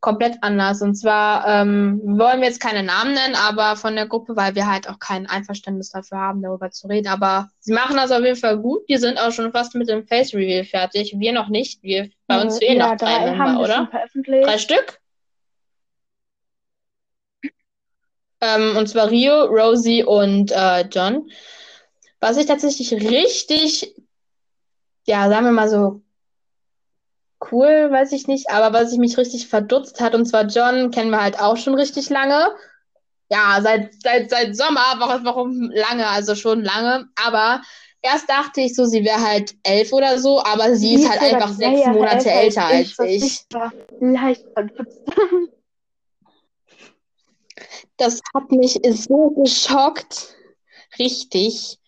Komplett 0.02 0.38
anders. 0.40 0.82
Und 0.82 0.96
zwar 0.96 1.46
ähm, 1.46 2.00
wollen 2.04 2.40
wir 2.40 2.48
jetzt 2.48 2.58
keine 2.58 2.82
Namen 2.82 3.14
nennen, 3.14 3.36
aber 3.36 3.76
von 3.76 3.94
der 3.94 4.08
Gruppe, 4.08 4.34
weil 4.34 4.56
wir 4.56 4.66
halt 4.66 4.88
auch 4.88 4.98
kein 4.98 5.28
Einverständnis 5.28 5.90
dafür 5.90 6.18
haben, 6.18 6.42
darüber 6.42 6.72
zu 6.72 6.88
reden. 6.88 7.06
Aber 7.06 7.50
sie 7.60 7.72
machen 7.72 7.94
das 7.94 8.10
auf 8.10 8.24
jeden 8.24 8.34
Fall 8.34 8.58
gut. 8.58 8.82
Die 8.88 8.96
sind 8.96 9.16
auch 9.16 9.30
schon 9.30 9.52
fast 9.52 9.76
mit 9.76 9.88
dem 9.88 10.04
Face 10.04 10.34
Reveal 10.34 10.64
fertig. 10.64 11.14
Wir 11.16 11.32
noch 11.32 11.48
nicht. 11.48 11.84
Wir 11.84 12.10
bei 12.26 12.42
uns 12.42 12.58
fehlen 12.58 12.78
ja, 12.78 12.88
noch 12.88 12.96
drei 12.96 13.16
drei 13.16 13.36
Member, 13.36 13.60
oder? 13.60 13.88
Drei 14.24 14.58
Stück? 14.58 14.98
Ähm, 18.40 18.76
und 18.76 18.88
zwar 18.88 19.08
Rio, 19.08 19.44
Rosie 19.44 20.02
und 20.02 20.50
äh, 20.50 20.80
John. 20.90 21.30
Was 22.18 22.38
ich 22.38 22.46
tatsächlich 22.46 22.92
richtig, 22.92 23.94
ja, 25.06 25.28
sagen 25.28 25.46
wir 25.46 25.52
mal 25.52 25.68
so 25.68 26.02
cool, 27.50 27.90
weiß 27.90 28.12
ich 28.12 28.26
nicht, 28.26 28.50
aber 28.50 28.72
was 28.72 28.92
ich 28.92 28.98
mich 28.98 29.18
richtig 29.18 29.48
verdutzt 29.48 30.00
hat, 30.00 30.14
und 30.14 30.26
zwar 30.26 30.44
John 30.44 30.90
kennen 30.90 31.10
wir 31.10 31.22
halt 31.22 31.40
auch 31.40 31.56
schon 31.56 31.74
richtig 31.74 32.10
lange. 32.10 32.50
Ja, 33.30 33.58
seit, 33.62 33.94
seit, 34.02 34.30
seit 34.30 34.56
Sommer, 34.56 34.96
warum, 34.98 35.24
warum 35.24 35.70
lange, 35.70 36.06
also 36.06 36.34
schon 36.34 36.62
lange. 36.62 37.08
Aber 37.16 37.62
erst 38.02 38.28
dachte 38.28 38.60
ich 38.60 38.74
so, 38.74 38.84
sie 38.84 39.04
wäre 39.04 39.22
halt 39.22 39.54
elf 39.62 39.92
oder 39.92 40.18
so, 40.18 40.42
aber 40.44 40.74
sie 40.74 40.94
ist 40.94 41.08
halt 41.08 41.22
einfach 41.22 41.48
sechs 41.48 41.80
Jahre 41.80 41.98
Monate 41.98 42.30
älter 42.30 42.66
als 42.66 42.98
ich. 42.98 43.22
ich 43.22 43.44
war 43.50 43.72
leicht 44.00 44.44
verdutzt. 44.52 45.00
Das 47.96 48.20
hat 48.34 48.50
mich 48.50 48.80
so 48.82 49.30
geschockt. 49.30 50.34
Richtig. 50.98 51.78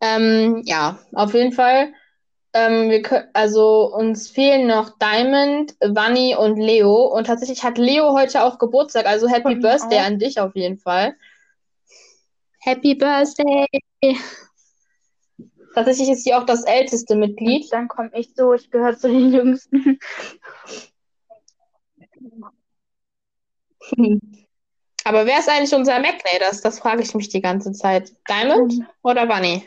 Ähm, 0.00 0.62
ja, 0.66 0.98
auf 1.12 1.34
jeden 1.34 1.52
Fall. 1.52 1.94
Ähm, 2.56 2.88
wir 2.88 3.02
kö- 3.02 3.26
also 3.32 3.92
uns 3.92 4.30
fehlen 4.30 4.68
noch 4.68 4.96
Diamond, 4.98 5.74
Vanni 5.80 6.36
und 6.36 6.56
Leo. 6.56 7.06
Und 7.06 7.26
tatsächlich 7.26 7.64
hat 7.64 7.78
Leo 7.78 8.12
heute 8.12 8.44
auch 8.44 8.58
Geburtstag. 8.58 9.06
Also 9.06 9.28
Happy 9.28 9.56
Birthday 9.56 9.98
auch. 9.98 10.04
an 10.06 10.18
dich 10.20 10.38
auf 10.38 10.54
jeden 10.54 10.78
Fall. 10.78 11.16
Happy 12.60 12.94
Birthday. 12.94 13.66
Tatsächlich 15.74 16.10
ist 16.10 16.22
sie 16.22 16.32
auch 16.34 16.44
das 16.44 16.62
älteste 16.64 17.16
Mitglied. 17.16 17.64
Und 17.64 17.72
dann 17.72 17.88
komme 17.88 18.10
ich 18.14 18.32
so, 18.36 18.54
ich 18.54 18.70
gehöre 18.70 18.96
zu 18.96 19.08
den 19.08 19.32
Jüngsten. 19.32 19.98
Aber 25.04 25.26
wer 25.26 25.40
ist 25.40 25.48
eigentlich 25.48 25.74
unser 25.74 25.98
McNay? 25.98 26.38
Das, 26.38 26.60
das 26.60 26.78
frage 26.78 27.02
ich 27.02 27.14
mich 27.14 27.28
die 27.28 27.42
ganze 27.42 27.72
Zeit. 27.72 28.12
Diamond 28.28 28.72
Ähm, 28.72 28.86
oder 29.02 29.28
Vanni? 29.28 29.66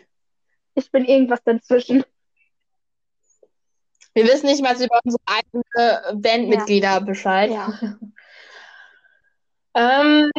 Ich 0.74 0.90
bin 0.92 1.06
irgendwas 1.06 1.44
dazwischen. 1.44 2.04
Wir 4.18 4.26
wissen 4.26 4.48
nicht 4.48 4.64
mal 4.64 4.74
über 4.74 5.00
unsere 5.04 5.22
eigenen 5.28 6.22
Bandmitglieder 6.24 7.02
Bescheid. 7.02 7.52
Ja. 7.52 7.80
Ähm, 9.80 10.32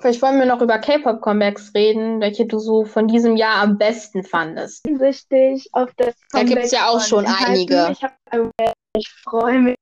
vielleicht 0.00 0.20
wollen 0.20 0.40
wir 0.40 0.46
noch 0.46 0.60
über 0.60 0.76
K-Pop-Comebacks 0.78 1.72
reden, 1.72 2.20
welche 2.20 2.46
du 2.46 2.58
so 2.58 2.84
von 2.84 3.06
diesem 3.06 3.36
Jahr 3.36 3.62
am 3.62 3.78
besten 3.78 4.24
fandest. 4.24 4.84
Hinsichtlich 4.84 5.68
auf 5.70 5.94
das 5.96 6.16
Da 6.32 6.40
gibt's 6.40 6.54
Comeback 6.54 6.72
ja 6.72 6.88
auch 6.88 7.00
schon 7.00 7.26
einige. 7.26 7.90
Ich, 7.92 8.02
hab, 8.02 8.16
ich 8.96 9.08
freue 9.22 9.60
mich. 9.60 9.76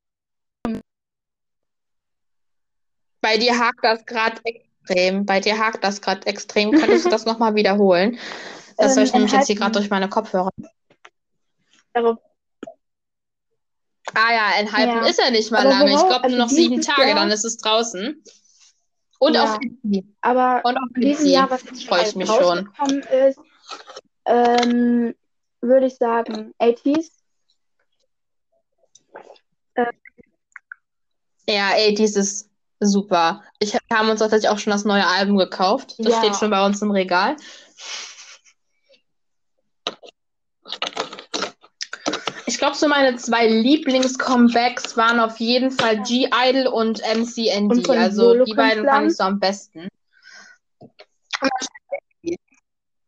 Bei 3.23 3.39
dir 3.39 3.59
hakt 3.59 3.83
das 3.83 4.05
gerade 4.05 4.39
extrem. 4.45 5.25
Bei 5.25 5.41
dir 5.41 5.59
hakt 5.59 5.83
das 5.83 6.03
gerade 6.03 6.27
extrem. 6.27 6.73
Könntest 6.73 7.07
du 7.07 7.09
das 7.09 7.25
nochmal 7.25 7.55
wiederholen? 7.55 8.19
Das 8.77 8.97
höre 8.97 9.05
ich 9.05 9.15
Ähm, 9.15 9.21
nämlich 9.21 9.33
jetzt 9.33 9.47
hier 9.47 9.57
gerade 9.57 9.73
durch 9.73 9.89
meine 9.89 10.11
Kopfhörer. 10.11 10.51
Darauf. 11.93 12.19
Ah 14.15 14.33
ja, 14.33 14.51
Enhypen 14.59 14.89
Ja. 15.03 15.07
ist 15.07 15.19
ja 15.19 15.31
nicht 15.31 15.51
mal 15.51 15.61
Aber 15.61 15.71
lange. 15.71 15.91
Ich 15.93 15.97
glaube 15.97 16.25
also 16.25 16.37
nur 16.37 16.45
noch 16.47 16.51
sieben 16.51 16.81
Tage, 16.83 17.09
Jahr- 17.09 17.15
dann 17.17 17.31
ist 17.31 17.45
es 17.45 17.57
draußen. 17.59 18.23
Und 19.19 19.35
Ja. 19.35 19.45
auf. 19.55 19.59
Aber 20.21 20.61
Und 20.65 20.77
auf 20.77 20.89
diesem 20.97 21.27
Jahr, 21.27 21.49
was 21.51 21.63
jetzt 21.63 21.85
freue 21.87 22.03
ich 22.03 22.11
schon 22.11 22.19
mich 22.19 22.29
schon. 22.29 23.03
ist, 23.29 23.39
ähm, 24.27 25.15
würde 25.61 25.87
ich 25.87 25.97
sagen 25.97 26.53
80s. 26.59 27.13
Ja, 31.49 31.71
ey, 31.75 31.95
dieses 31.95 32.51
super. 32.81 33.43
Ich 33.59 33.73
wir 33.73 33.81
haben 33.99 34.09
uns 34.11 34.21
tatsächlich 34.21 34.49
auch 34.51 34.59
schon 34.59 34.73
das 34.73 34.85
neue 34.85 35.07
Album 35.07 35.37
gekauft. 35.39 35.95
Das 35.99 36.15
Ja. 36.15 36.19
steht 36.23 36.37
schon 36.37 36.51
bei 36.51 36.65
uns 36.65 36.83
im 36.83 36.91
Regal. 36.91 37.37
Ich 42.53 42.59
glaube, 42.59 42.77
so 42.77 42.87
meine 42.87 43.17
zwei 43.17 43.47
Lieblings-Comebacks 43.49 44.95
waren 44.99 45.21
auf 45.21 45.39
jeden 45.39 45.71
Fall 45.71 46.03
G-Idol 46.03 46.67
und 46.67 47.01
MCND. 47.01 47.89
Und 47.89 47.89
also 47.89 48.45
die 48.45 48.53
beiden 48.53 48.85
fand 48.85 49.11
ich 49.11 49.17
so 49.17 49.25
am 49.25 49.41
besten. 49.41 49.89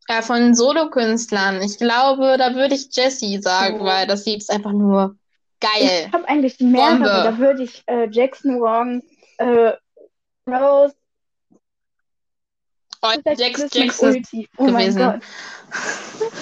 Ja, 0.08 0.22
von 0.22 0.54
Solokünstlern. 0.54 1.60
Ich 1.60 1.76
glaube, 1.76 2.36
da 2.38 2.54
würde 2.54 2.74
ich 2.74 2.88
Jessie 2.96 3.42
sagen, 3.42 3.82
Oh. 3.82 3.84
weil 3.84 4.06
das 4.06 4.24
Lied 4.24 4.38
ist 4.38 4.50
einfach 4.50 4.72
nur 4.72 5.14
geil. 5.60 6.06
Ich 6.06 6.12
habe 6.14 6.26
eigentlich 6.26 6.58
mehrere. 6.60 6.92
Bombe. 6.92 7.04
Da 7.04 7.38
würde 7.38 7.64
ich 7.64 7.82
äh, 7.84 8.08
Jackson 8.10 8.58
Wong, 8.60 9.02
äh, 9.36 9.72
Rose, 10.48 10.94
Oh, 13.02 13.12
Jack 13.36 13.58
Jackson. 13.74 14.08
Ulti. 14.08 14.48
Oh 14.56 14.64
mein 14.68 14.86
gewesen. 14.94 14.98
Gott. 14.98 15.20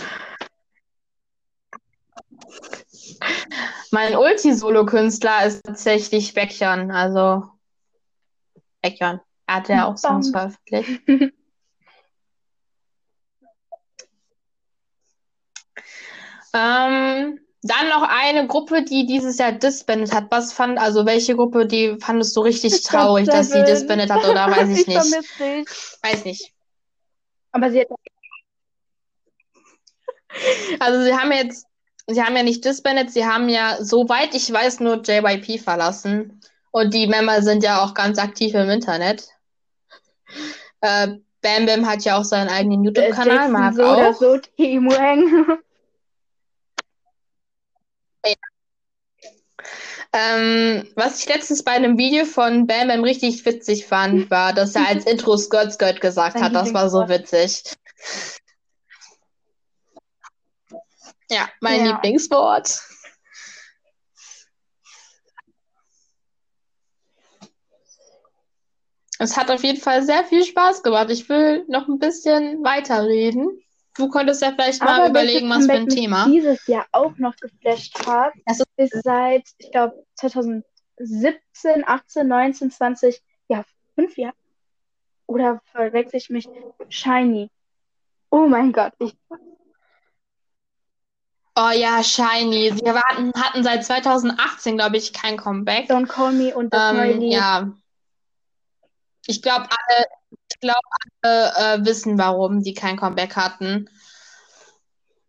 Mein 3.90 4.16
Ulti-Solo-Künstler 4.16 5.46
ist 5.46 5.62
tatsächlich 5.64 6.34
Baekhyun. 6.34 6.90
Also 6.90 7.44
Baekhyun. 8.82 9.20
Er 9.46 9.54
hat 9.54 9.68
ja 9.68 9.86
auch 9.86 9.96
Songs 9.96 10.30
veröffentlicht. 10.30 11.02
Ähm, 16.54 17.40
dann 17.62 17.88
noch 17.88 18.02
eine 18.08 18.46
Gruppe, 18.46 18.82
die 18.82 19.06
dieses 19.06 19.38
Jahr 19.38 19.52
disbandet 19.52 20.12
hat. 20.12 20.26
Was 20.30 20.52
fand, 20.52 20.78
also 20.78 21.06
welche 21.06 21.36
Gruppe, 21.36 21.66
die 21.66 21.96
fandest 22.00 22.36
du 22.36 22.40
richtig 22.40 22.82
traurig, 22.82 23.26
dass 23.26 23.50
sie 23.52 23.62
disbandet 23.62 24.10
hat 24.10 24.24
oder 24.24 24.46
weiß 24.50 24.68
ich 24.68 24.86
nicht. 24.86 25.00
vermisse 25.00 25.38
dich. 25.38 25.98
Weiß 26.02 26.24
nicht. 26.24 26.52
Aber 27.52 27.70
sie 27.70 27.80
hat 27.80 27.88
Also 30.80 31.04
sie 31.04 31.14
haben 31.14 31.32
jetzt, 31.32 31.66
sie 32.06 32.22
haben 32.22 32.36
ja 32.36 32.42
nicht 32.42 32.64
disbandet, 32.64 33.10
sie 33.10 33.26
haben 33.26 33.48
ja, 33.48 33.78
soweit 33.80 34.34
ich 34.34 34.52
weiß, 34.52 34.80
nur 34.80 35.02
JYP 35.02 35.60
verlassen. 35.60 36.40
Und 36.70 36.94
die 36.94 37.06
Member 37.06 37.42
sind 37.42 37.62
ja 37.62 37.84
auch 37.84 37.94
ganz 37.94 38.18
aktiv 38.18 38.54
im 38.54 38.70
Internet. 38.70 39.28
Äh, 40.80 41.18
Bam 41.42 41.66
Bam 41.66 41.86
hat 41.86 42.04
ja 42.04 42.18
auch 42.18 42.24
seinen 42.24 42.48
eigenen 42.48 42.82
äh, 42.84 42.86
YouTube-Kanal, 42.86 43.48
Marc 43.50 43.74
so 43.74 43.84
auch. 43.84 44.14
so, 44.14 44.38
Team 44.38 44.86
Wang. 44.86 45.58
Ähm, 50.14 50.86
was 50.94 51.20
ich 51.20 51.28
letztens 51.34 51.64
bei 51.64 51.72
einem 51.72 51.96
Video 51.96 52.26
von 52.26 52.66
Bam 52.66 52.88
Bam 52.88 53.02
richtig 53.02 53.46
witzig 53.46 53.86
fand, 53.86 54.30
war, 54.30 54.52
dass 54.52 54.74
er 54.74 54.86
als 54.86 55.06
Intro 55.10 55.38
Skirt 55.38 55.72
Skirt 55.72 56.02
gesagt 56.02 56.38
hat. 56.38 56.54
Das 56.54 56.74
war 56.74 56.90
so 56.90 57.08
witzig. 57.08 57.62
Ja, 61.32 61.48
mein 61.60 61.84
Ja. 61.84 61.92
Lieblingswort. 61.92 62.82
Es 69.18 69.36
hat 69.36 69.50
auf 69.50 69.62
jeden 69.62 69.80
Fall 69.80 70.02
sehr 70.02 70.24
viel 70.24 70.44
Spaß 70.44 70.82
gemacht. 70.82 71.08
Ich 71.10 71.28
will 71.28 71.64
noch 71.68 71.88
ein 71.88 71.98
bisschen 71.98 72.62
weiterreden. 72.64 73.62
Du 73.94 74.08
könntest 74.08 74.42
ja 74.42 74.52
vielleicht 74.52 74.82
mal 74.82 75.00
Aber 75.00 75.10
überlegen, 75.10 75.48
was 75.48 75.66
für 75.66 75.72
ein 75.72 75.88
Thema. 75.88 76.26
dieses 76.26 76.66
Jahr 76.66 76.86
auch 76.92 77.16
noch 77.18 77.36
geflasht 77.36 78.06
hat, 78.06 78.32
ist 78.46 78.64
ist 78.76 79.02
seit, 79.04 79.44
ich 79.58 79.70
glaube, 79.70 80.04
2017, 80.16 81.84
18, 81.86 82.26
19, 82.26 82.70
20, 82.70 83.22
ja, 83.48 83.64
fünf 83.94 84.16
Jahre. 84.16 84.34
Oder 85.26 85.60
verwechsel 85.70 86.16
ich 86.18 86.30
mich? 86.30 86.48
Shiny. 86.88 87.50
Oh 88.30 88.46
mein 88.48 88.72
Gott, 88.72 88.92
ich, 88.98 89.14
Oh 91.54 91.70
ja, 91.70 92.02
Shiny. 92.02 92.72
Sie 92.72 92.90
hatten, 92.90 93.32
hatten 93.34 93.62
seit 93.62 93.84
2018, 93.84 94.76
glaube 94.78 94.96
ich, 94.96 95.12
kein 95.12 95.36
Comeback. 95.36 95.90
Don't 95.90 96.06
Call 96.06 96.32
Me 96.32 96.54
und 96.54 96.72
das 96.72 96.92
neue 96.92 97.12
Ähm, 97.12 97.20
Lied. 97.20 97.32
ja. 97.32 97.72
Ich 99.26 99.42
glaube, 99.42 99.66
alle, 99.70 100.06
ich 100.48 100.60
glaub, 100.60 100.80
alle 101.22 101.52
äh, 101.56 101.84
wissen, 101.84 102.18
warum 102.18 102.62
die 102.62 102.74
kein 102.74 102.96
Comeback 102.96 103.36
hatten. 103.36 103.88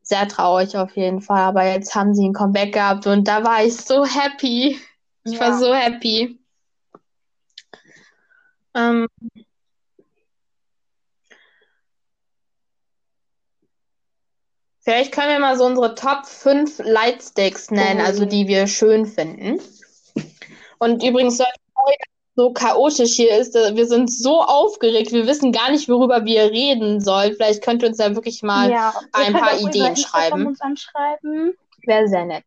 Sehr 0.02 0.28
traurig 0.28 0.78
auf 0.78 0.96
jeden 0.96 1.22
Fall. 1.22 1.42
Aber 1.42 1.66
jetzt 1.66 1.94
haben 1.94 2.14
sie 2.16 2.28
ein 2.28 2.34
Comeback 2.34 2.74
gehabt 2.74 3.06
und 3.08 3.28
da 3.28 3.44
war 3.44 3.64
ich 3.64 3.76
so 3.76 4.06
happy. 4.06 4.80
Ich 5.26 5.40
war 5.40 5.50
Ja. 5.50 5.58
so 5.58 5.74
happy. 5.74 6.40
Ähm, 8.76 9.08
vielleicht 14.84 15.12
können 15.12 15.30
wir 15.30 15.40
mal 15.40 15.58
so 15.58 15.66
unsere 15.66 15.96
Top 15.96 16.26
5 16.26 16.80
Lightsticks 16.84 17.72
nennen, 17.72 18.02
Oh. 18.02 18.06
also 18.06 18.26
die 18.26 18.48
wir 18.48 18.68
schön 18.68 19.06
finden. 19.06 19.60
Und 20.80 21.04
übrigens, 21.04 21.38
sorry, 21.38 21.50
dass 21.56 22.08
es 22.08 22.36
so 22.36 22.52
chaotisch 22.54 23.14
hier 23.16 23.38
ist. 23.38 23.56
äh, 23.56 23.76
Wir 23.76 23.86
sind 23.88 24.12
so 24.12 24.42
aufgeregt, 24.42 25.12
wir 25.12 25.26
wissen 25.28 25.52
gar 25.52 25.72
nicht, 25.72 25.88
worüber 25.88 26.26
wir 26.26 26.52
reden 26.52 27.00
sollen. 27.00 27.34
Vielleicht 27.36 27.64
könnt 27.64 27.82
ihr 27.84 27.90
uns 27.90 27.98
da 27.98 28.14
wirklich 28.16 28.44
mal 28.44 28.70
Ja, 28.70 28.94
ein 29.14 29.34
paar 29.34 29.58
Ideen 29.60 29.96
schreiben. 29.96 30.48
uns 30.48 30.60
anschreiben. 30.62 31.54
Wäre 31.86 32.08
sehr 32.08 32.26
nett. 32.26 32.44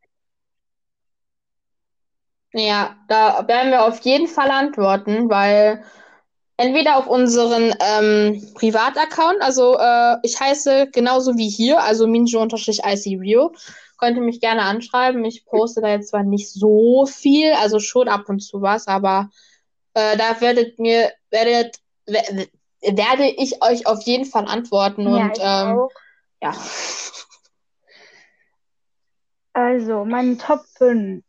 Ja, 2.52 2.96
da 3.08 3.46
werden 3.48 3.70
wir 3.70 3.84
auf 3.84 4.00
jeden 4.00 4.28
Fall 4.28 4.50
antworten, 4.50 5.28
weil 5.28 5.84
entweder 6.56 6.96
auf 6.96 7.06
unseren 7.06 7.74
ähm, 7.80 8.42
Privataccount, 8.54 9.40
also 9.40 9.76
äh, 9.78 10.16
ich 10.22 10.38
heiße 10.40 10.88
genauso 10.92 11.36
wie 11.36 11.48
hier, 11.48 11.82
also 11.82 12.06
minjo-icrio, 12.06 13.52
könnt 13.98 14.16
ihr 14.16 14.22
mich 14.22 14.40
gerne 14.40 14.62
anschreiben. 14.62 15.24
Ich 15.24 15.44
poste 15.46 15.80
da 15.80 15.88
jetzt 15.88 16.10
zwar 16.10 16.22
nicht 16.22 16.50
so 16.50 17.06
viel, 17.06 17.52
also 17.52 17.78
schon 17.78 18.08
ab 18.08 18.28
und 18.28 18.40
zu 18.40 18.62
was, 18.62 18.86
aber 18.88 19.30
äh, 19.94 20.16
da 20.16 20.40
werdet 20.40 20.78
mir, 20.78 21.12
werdet, 21.30 21.76
wer- 22.06 22.46
werde 22.82 23.26
ich 23.28 23.62
euch 23.62 23.86
auf 23.86 24.02
jeden 24.02 24.26
Fall 24.26 24.46
antworten 24.46 25.02
Ja, 25.02 25.26
und 25.26 25.36
ich 25.36 25.42
ähm, 25.42 25.80
ja. 26.42 26.54
Also, 29.54 30.04
meine 30.04 30.36
Top 30.36 30.60
5. 30.76 31.24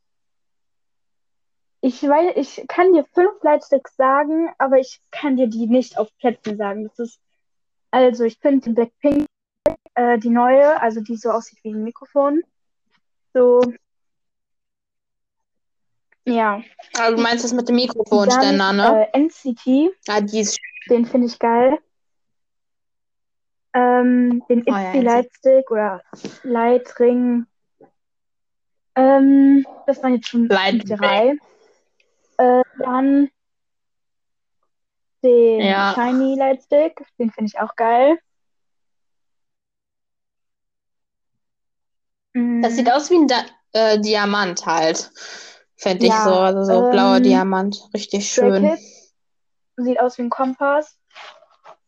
Ich 1.82 2.02
weiß, 2.02 2.34
ich 2.36 2.68
kann 2.68 2.94
dir 2.94 3.06
fünf 3.13 3.42
Lightsticks 3.44 3.96
sagen, 3.96 4.50
aber 4.58 4.80
ich 4.80 5.00
kann 5.12 5.38
dir 5.38 5.48
die 5.48 5.68
nicht 5.68 5.98
auf 5.98 6.10
Plätzen 6.18 6.58
sagen. 6.58 6.84
Das 6.86 7.00
ist, 7.00 7.20
also 7.92 8.24
ich 8.24 8.40
finde 8.40 8.70
die 8.70 8.74
Blackpink, 8.74 9.28
äh, 9.94 10.18
die 10.18 10.30
neue, 10.30 10.82
also 10.82 11.02
die 11.02 11.16
so 11.16 11.30
aussieht 11.30 11.60
wie 11.63 11.74
ein 11.74 11.84
Mikrofon. 11.84 12.42
So, 13.34 13.62
ja. 16.28 16.62
Also 16.98 17.16
du 17.16 17.22
meinst 17.22 17.46
das 17.46 17.54
mit 17.54 17.70
dem 17.70 17.76
Mikrofonständer, 17.76 18.74
ne? 18.74 19.08
äh, 19.13 19.20
NCT, 19.20 19.96
Ja, 20.08 20.20
die 20.20 20.42
ist 20.42 20.58
den 20.90 21.06
finde 21.06 21.28
ich 21.28 21.40
geil. 21.40 21.80
Ähm, 23.74 24.44
den 24.50 24.63
Oh 24.68 24.72
ja, 24.72 24.94
ITZY 24.94 24.98
NCT. 24.98 25.04
Lightstick 25.04 25.72
oder 25.72 26.02
Lightring. 26.44 27.46
Ähm, 28.96 29.66
das 29.86 30.04
waren 30.04 30.16
jetzt 30.16 30.28
schon 30.28 30.48
Lightring. 30.48 30.98
drei. 30.98 31.38
Äh, 32.38 32.63
dann 32.80 33.30
den 35.23 35.62
Ja. 35.62 35.93
Shiny 35.93 36.36
Lightstick, 36.38 37.02
den 37.19 37.32
finde 37.32 37.52
ich 37.54 37.60
auch 37.60 37.76
geil. 37.76 38.19
Das 42.62 42.76
sieht 42.76 42.88
Mm, 42.88 42.91
aus 42.91 43.10
wie 43.10 43.15
ein 43.15 43.28
Da 43.28 43.43
äh, 43.73 44.00
Diamant 44.00 44.65
halt. 44.65 45.12
Finde 45.76 46.08
ich 46.08 46.12
Ja, 46.12 46.23
so. 46.23 46.34
Also 46.34 46.63
so 46.63 46.84
blauer 46.84 47.17
ähm, 47.17 47.23
Diamant. 47.23 47.89
Richtig 47.93 48.32
schön. 48.32 48.78
Sieht 49.78 50.00
aus 50.00 50.17
wie 50.17 50.23
ein 50.23 50.30
Kompass. 50.30 50.97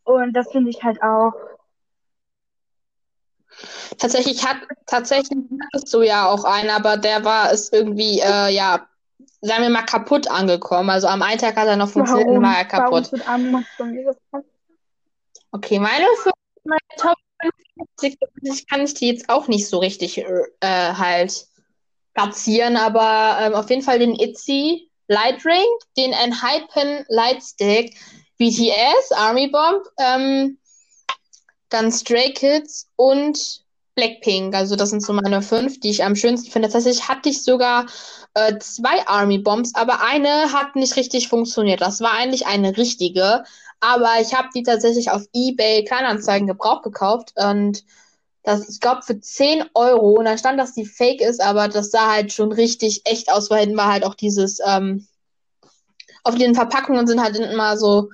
Und 0.03 0.33
das 0.33 0.51
finde 0.51 0.69
ich 0.71 0.83
halt 0.83 1.01
auch. 1.03 1.33
Tatsächlich 3.97 4.45
hat, 4.45 4.57
tatsächlich 4.87 5.37
hattest 5.73 5.93
du 5.93 6.01
ja 6.01 6.27
auch 6.27 6.43
einen, 6.45 6.69
aber 6.69 6.97
der 6.97 7.25
war 7.25 7.51
ist 7.51 7.73
irgendwie, 7.73 8.19
äh, 8.19 8.49
ja, 8.53 8.88
sagen 9.41 9.63
wir 9.63 9.69
mal, 9.69 9.83
kaputt 9.83 10.29
angekommen. 10.29 10.89
Also 10.89 11.07
am 11.07 11.21
einen 11.21 11.39
Tag 11.39 11.55
hat 11.55 11.67
er 11.67 11.77
noch 11.77 11.89
funktioniert, 11.89 12.27
Warum? 12.27 12.43
war 12.43 12.57
er 12.57 12.65
kaputt. 12.65 13.11
Okay, 15.51 15.79
meine, 15.79 16.05
meine 16.63 16.79
Top 16.97 17.17
50, 17.97 18.17
ich 18.41 18.67
kann 18.67 18.81
ich 18.81 18.93
die 18.93 19.07
jetzt 19.07 19.29
auch 19.29 19.47
nicht 19.47 19.67
so 19.67 19.79
richtig 19.79 20.17
äh, 20.19 20.23
halt 20.61 21.47
platzieren, 22.13 22.77
aber 22.77 23.37
ähm, 23.41 23.53
auf 23.53 23.69
jeden 23.69 23.81
Fall 23.81 23.99
den 23.99 24.15
ITZY 24.15 24.89
Light 25.07 25.43
Ring, 25.45 25.65
den 25.97 26.11
Enhypen 26.11 27.05
Lightstick, 27.07 27.97
BTS, 28.37 29.11
Army 29.13 29.47
Bomb, 29.47 29.85
ähm, 29.97 30.59
dann 31.69 31.91
Stray 31.91 32.33
Kids 32.33 32.89
und 32.95 33.63
Blackpink. 33.99 34.55
Also 34.55 34.75
das 34.75 34.89
sind 34.91 35.03
so 35.03 35.11
meine 35.13 35.41
fünf, 35.41 35.79
die 35.79 35.89
ich 35.89 36.03
am 36.03 36.15
schönsten 36.15 36.49
finde. 36.49 36.69
Tatsächlich 36.69 37.07
hatte 37.09 37.29
ich 37.29 37.43
sogar 37.43 37.85
äh, 38.33 38.57
zwei 38.59 39.05
Army 39.07 39.39
Bombs, 39.39 39.75
aber 39.75 40.01
eine 40.01 40.53
hat 40.53 40.75
nicht 40.75 40.95
richtig 40.95 41.27
funktioniert. 41.27 41.81
Das 41.81 41.99
war 41.99 42.13
eigentlich 42.13 42.47
eine 42.47 42.77
richtige, 42.77 43.43
aber 43.81 44.09
ich 44.21 44.33
habe 44.33 44.47
die 44.55 44.63
tatsächlich 44.63 45.11
auf 45.11 45.23
eBay 45.33 45.83
Kleinanzeigen 45.83 46.47
gebraucht 46.47 46.83
gekauft 46.83 47.33
und 47.35 47.83
das, 48.43 48.69
ich 48.69 48.79
glaube, 48.79 49.01
für 49.01 49.19
10 49.19 49.65
Euro. 49.73 50.11
Und 50.13 50.25
dann 50.25 50.37
stand, 50.37 50.57
dass 50.57 50.73
die 50.73 50.85
fake 50.85 51.19
ist, 51.21 51.41
aber 51.41 51.67
das 51.67 51.91
sah 51.91 52.09
halt 52.09 52.31
schon 52.31 52.53
richtig 52.53 53.01
echt 53.03 53.29
aus, 53.31 53.49
weil 53.49 53.59
hinten 53.59 53.77
war 53.77 53.91
halt 53.91 54.05
auch 54.05 54.15
dieses, 54.15 54.59
ähm, 54.65 55.07
auf 56.23 56.35
den 56.35 56.55
Verpackungen 56.55 57.05
sind 57.05 57.21
halt 57.21 57.35
immer 57.35 57.77
so 57.77 58.09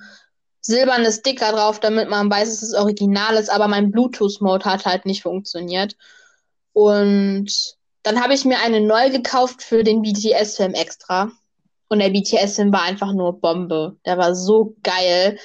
silberne 0.66 1.12
Sticker 1.12 1.52
drauf, 1.52 1.80
damit 1.80 2.10
man 2.10 2.30
weiß, 2.30 2.48
dass 2.50 2.62
es 2.62 2.74
original 2.74 3.36
ist, 3.36 3.48
aber 3.48 3.68
mein 3.68 3.90
Bluetooth-Mode 3.90 4.64
hat 4.64 4.84
halt 4.84 5.06
nicht 5.06 5.22
funktioniert. 5.22 5.96
Und 6.72 7.50
dann 8.02 8.22
habe 8.22 8.34
ich 8.34 8.44
mir 8.44 8.58
eine 8.58 8.80
neu 8.80 9.10
gekauft 9.10 9.62
für 9.62 9.82
den 9.82 10.02
BTS-Film 10.02 10.74
extra. 10.74 11.30
Und 11.88 12.00
der 12.00 12.10
BTS-Film 12.10 12.72
war 12.72 12.82
einfach 12.82 13.12
nur 13.12 13.40
Bombe. 13.40 13.96
Der 14.04 14.18
war 14.18 14.34
so 14.34 14.76
geil. 14.82 15.38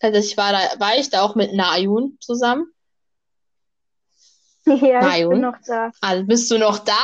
Tatsächlich 0.00 0.36
war, 0.36 0.52
da, 0.52 0.80
war 0.80 0.96
ich 0.96 1.10
da 1.10 1.22
auch 1.22 1.34
mit 1.34 1.52
Nayun 1.52 2.18
zusammen. 2.20 2.66
Ja, 4.68 5.00
Nayun. 5.00 5.22
ich 5.22 5.28
bin 5.28 5.40
noch 5.42 5.58
da. 5.64 5.92
Also 6.00 6.24
bist 6.24 6.50
du 6.50 6.58
noch 6.58 6.80
da? 6.80 6.98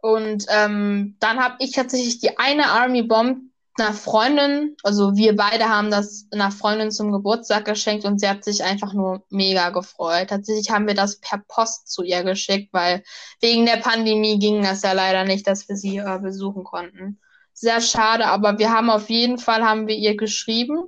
Und 0.00 0.46
ähm, 0.48 1.16
dann 1.20 1.38
habe 1.38 1.56
ich 1.60 1.72
tatsächlich 1.72 2.18
die 2.18 2.38
eine 2.38 2.70
Army 2.70 3.04
Bomb 3.04 3.48
einer 3.80 3.94
Freundin, 3.94 4.76
also 4.82 5.16
wir 5.16 5.36
beide 5.36 5.68
haben 5.68 5.90
das 5.90 6.26
einer 6.30 6.50
Freundin 6.50 6.90
zum 6.90 7.12
Geburtstag 7.12 7.64
geschenkt 7.64 8.04
und 8.04 8.20
sie 8.20 8.28
hat 8.28 8.44
sich 8.44 8.62
einfach 8.64 8.92
nur 8.92 9.24
mega 9.30 9.70
gefreut. 9.70 10.30
Tatsächlich 10.30 10.70
haben 10.70 10.86
wir 10.86 10.94
das 10.94 11.20
per 11.20 11.38
Post 11.48 11.88
zu 11.88 12.02
ihr 12.02 12.22
geschickt, 12.22 12.72
weil 12.72 13.02
wegen 13.40 13.66
der 13.66 13.78
Pandemie 13.78 14.38
ging 14.38 14.62
das 14.62 14.82
ja 14.82 14.92
leider 14.92 15.24
nicht, 15.24 15.46
dass 15.46 15.68
wir 15.68 15.76
sie 15.76 15.98
äh, 15.98 16.18
besuchen 16.20 16.64
konnten. 16.64 17.20
Sehr 17.52 17.80
schade, 17.80 18.26
aber 18.26 18.58
wir 18.58 18.70
haben 18.70 18.90
auf 18.90 19.10
jeden 19.10 19.38
Fall 19.38 19.64
haben 19.64 19.88
wir 19.88 19.96
ihr 19.96 20.16
geschrieben. 20.16 20.84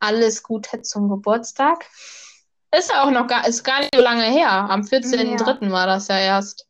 Alles 0.00 0.42
Gute 0.42 0.82
zum 0.82 1.08
Geburtstag. 1.08 1.86
Ist 2.76 2.90
ja 2.90 3.04
auch 3.04 3.10
noch 3.10 3.26
gar, 3.26 3.46
ist 3.46 3.62
gar 3.62 3.80
nicht 3.80 3.94
so 3.94 4.00
lange 4.00 4.24
her. 4.24 4.50
Am 4.50 4.80
14.03. 4.80 5.66
Ja. 5.66 5.70
war 5.70 5.86
das 5.86 6.08
ja 6.08 6.18
erst. 6.18 6.66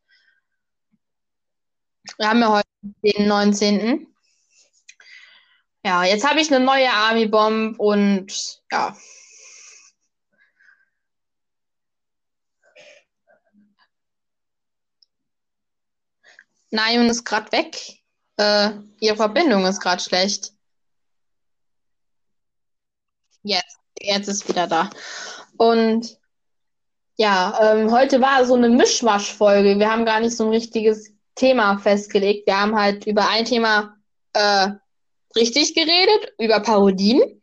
Wir 2.19 2.29
haben 2.29 2.41
ja 2.41 2.53
heute 2.53 2.67
den 3.03 3.29
19. 3.29 4.12
Ja, 5.85 6.05
jetzt 6.05 6.29
habe 6.29 6.41
ich 6.41 6.53
eine 6.53 6.65
neue 6.65 6.91
Army 6.93 7.27
Bomb 7.27 7.79
und 7.81 8.61
ja. 8.71 8.97
Naim 16.71 17.09
ist 17.11 17.25
gerade 17.25 17.51
weg. 17.53 17.77
Äh, 18.37 18.71
ihre 19.01 19.17
Verbindung 19.17 19.67
ist 19.67 19.81
gerade 19.81 20.03
schlecht. 20.03 20.53
Jetzt, 23.43 23.79
jetzt 24.01 24.29
ist 24.29 24.49
wieder 24.49 24.67
da. 24.69 24.89
Und 25.57 26.19
ja, 27.17 27.59
ähm, 27.75 27.91
heute 27.91 28.21
war 28.21 28.45
so 28.47 28.55
eine 28.55 28.69
Mischmasch-Folge. 28.69 29.79
Wir 29.79 29.91
haben 29.91 30.05
gar 30.07 30.21
nicht 30.21 30.37
so 30.37 30.45
ein 30.45 30.51
richtiges 30.51 31.13
Thema 31.35 31.79
festgelegt. 31.79 32.47
Wir 32.47 32.59
haben 32.61 32.77
halt 32.79 33.07
über 33.07 33.29
ein 33.29 33.45
Thema 33.45 33.97
äh, 34.33 34.71
richtig 35.37 35.75
geredet, 35.75 36.33
über 36.39 36.61
Parodien. 36.61 37.43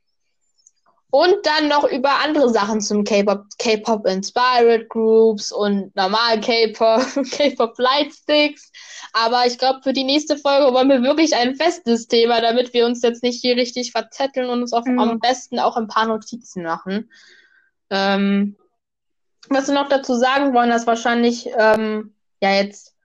Und 1.11 1.37
dann 1.43 1.67
noch 1.69 1.85
über 1.85 2.19
andere 2.23 2.49
Sachen 2.49 2.81
zum 2.81 3.03
K-Pop, 3.03 3.45
K-Pop 3.57 4.05
Inspired 4.05 4.89
Groups 4.89 5.51
und 5.51 5.95
normal 5.95 6.39
K-Pop, 6.39 7.01
K-Pop 7.31 7.79
Lightsticks. 7.79 8.71
Aber 9.13 9.47
ich 9.47 9.57
glaube, 9.57 9.81
für 9.81 9.93
die 9.93 10.03
nächste 10.03 10.37
Folge 10.37 10.71
wollen 10.71 10.89
wir 10.89 11.01
wirklich 11.01 11.35
ein 11.35 11.55
festes 11.55 12.07
Thema, 12.07 12.41
damit 12.41 12.73
wir 12.73 12.85
uns 12.85 13.01
jetzt 13.01 13.23
nicht 13.23 13.41
hier 13.41 13.55
richtig 13.55 13.91
verzetteln 13.91 14.49
und 14.51 14.61
uns 14.61 14.73
auch 14.73 14.85
mhm. 14.85 14.99
am 14.99 15.19
besten 15.19 15.57
auch 15.57 15.77
ein 15.77 15.87
paar 15.87 16.05
Notizen 16.05 16.61
machen. 16.61 17.09
Ähm, 17.89 18.55
was 19.49 19.67
wir 19.67 19.73
noch 19.73 19.89
dazu 19.89 20.13
sagen 20.13 20.53
wollen, 20.53 20.69
dass 20.69 20.85
wahrscheinlich 20.85 21.49
ähm, 21.57 22.13
ja 22.39 22.53
jetzt 22.53 22.95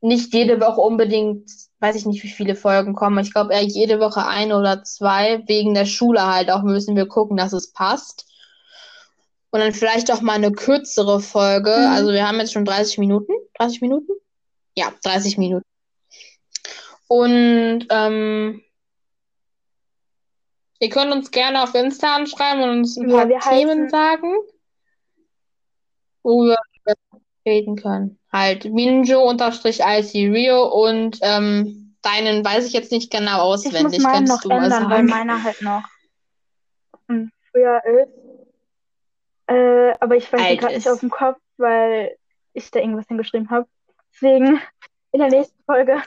nicht 0.00 0.32
jede 0.32 0.60
Woche 0.60 0.80
unbedingt 0.80 1.50
weiß 1.80 1.96
ich 1.96 2.06
nicht, 2.06 2.22
wie 2.22 2.28
viele 2.28 2.54
Folgen 2.54 2.94
kommen. 2.94 3.18
Ich 3.18 3.32
glaube 3.32 3.54
eher 3.54 3.62
jede 3.62 4.00
Woche 4.00 4.26
ein 4.26 4.52
oder 4.52 4.82
zwei. 4.84 5.42
Wegen 5.46 5.74
der 5.74 5.86
Schule 5.86 6.26
halt 6.26 6.50
auch 6.50 6.62
müssen 6.62 6.94
wir 6.94 7.06
gucken, 7.06 7.36
dass 7.36 7.52
es 7.52 7.72
passt. 7.72 8.26
Und 9.50 9.60
dann 9.60 9.72
vielleicht 9.72 10.12
auch 10.12 10.20
mal 10.20 10.34
eine 10.34 10.52
kürzere 10.52 11.20
Folge. 11.20 11.70
Mhm. 11.70 11.92
Also 11.92 12.12
wir 12.12 12.26
haben 12.26 12.38
jetzt 12.38 12.52
schon 12.52 12.64
30 12.64 12.98
Minuten. 12.98 13.32
30 13.58 13.80
Minuten? 13.80 14.12
Ja, 14.76 14.92
30 15.02 15.38
Minuten. 15.38 15.66
Und 17.08 17.86
ähm, 17.90 18.62
ihr 20.78 20.88
könnt 20.90 21.12
uns 21.12 21.30
gerne 21.32 21.62
auf 21.62 21.74
Insta 21.74 22.14
anschreiben 22.14 22.62
und 22.62 22.70
uns 22.70 22.96
ein 22.96 23.10
ja, 23.10 23.26
paar 23.26 23.52
Themen 23.52 23.84
heißen... 23.84 23.88
sagen, 23.88 24.34
wo 26.22 26.44
wir 26.44 26.56
reden 27.46 27.76
können 27.76 28.20
halt 28.32 28.64
Minjo-IC 28.64 30.14
Rio 30.32 30.66
und 30.66 31.18
ähm, 31.22 31.96
deinen 32.02 32.44
weiß 32.44 32.66
ich 32.66 32.72
jetzt 32.72 32.92
nicht 32.92 33.10
genau 33.10 33.40
auswendig. 33.40 33.98
Ich 33.98 34.02
muss 34.04 34.12
meinen 34.12 34.24
noch 34.24 34.44
ändern, 34.44 34.90
weil 34.90 35.02
meiner 35.02 35.42
halt 35.42 35.60
noch 35.62 35.84
früher 37.52 37.82
ist. 37.84 38.12
Äh, 39.48 39.92
aber 39.98 40.16
ich 40.16 40.32
weiß 40.32 40.58
gerade 40.58 40.74
nicht 40.74 40.88
aus 40.88 41.00
dem 41.00 41.10
Kopf, 41.10 41.38
weil 41.56 42.16
ich 42.52 42.70
da 42.70 42.78
irgendwas 42.78 43.08
hingeschrieben 43.08 43.50
habe. 43.50 43.66
Deswegen 44.14 44.60
in 45.12 45.20
der 45.20 45.28
nächsten 45.28 45.62
Folge. 45.64 46.00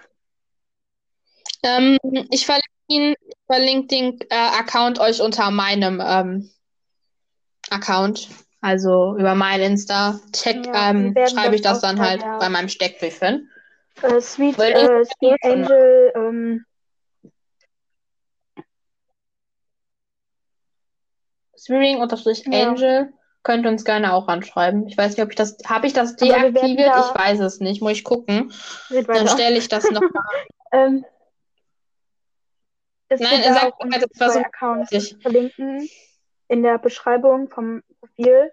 Ähm, 1.63 1.97
ich 2.31 2.45
verlinke, 2.45 2.69
ihn, 2.87 3.15
verlinke 3.47 3.87
den 3.87 4.19
äh, 4.29 4.35
Account 4.35 4.99
euch 4.99 5.21
unter 5.21 5.51
meinem 5.51 6.01
ähm, 6.05 6.49
Account. 7.69 8.29
Also 8.63 9.17
über 9.17 9.35
mein 9.35 9.59
Insta 9.59 10.21
check, 10.31 10.65
ja, 10.67 10.89
ähm, 10.89 11.13
schreibe 11.29 11.53
ich 11.53 11.61
das 11.61 11.81
dann 11.81 11.99
halt 11.99 12.21
ja. 12.21 12.37
bei 12.37 12.47
meinem 12.47 12.69
Steckbrief 12.69 13.19
hin. 13.19 13.49
Äh, 14.01 14.21
Sweet, 14.21 14.57
äh, 14.57 15.03
Sweet 15.03 15.37
Angel, 15.43 16.13
ähm, 16.15 16.65
Swearing 21.57 21.99
unterstrich 21.99 22.47
Angel 22.47 23.11
könnt 23.43 23.65
uns 23.65 23.83
gerne 23.83 24.13
auch 24.13 24.29
anschreiben. 24.29 24.87
Ich 24.87 24.97
weiß 24.97 25.17
nicht, 25.17 25.23
ob 25.25 25.31
ich 25.31 25.35
das, 25.35 25.57
habe 25.65 25.85
ich 25.87 25.91
das 25.91 26.15
deaktiviert? 26.15 26.87
Da... 26.87 27.11
Ich 27.13 27.19
weiß 27.19 27.41
es 27.41 27.59
nicht, 27.59 27.81
muss 27.81 27.91
ich 27.91 28.05
gucken. 28.05 28.53
Dann 28.89 29.27
stelle 29.27 29.57
ich 29.57 29.67
das 29.67 29.91
nochmal. 29.91 30.23
ähm, 30.71 31.05
Nein, 33.09 33.43
sag 33.43 33.83
mal, 33.83 33.99
das 33.99 34.19
war 34.21 34.29
so 34.31 34.39
Accounts 34.39 35.15
verlinken 35.21 35.89
in 36.47 36.63
der 36.63 36.77
Beschreibung 36.77 37.49
vom 37.49 37.83
Profil. 38.03 38.51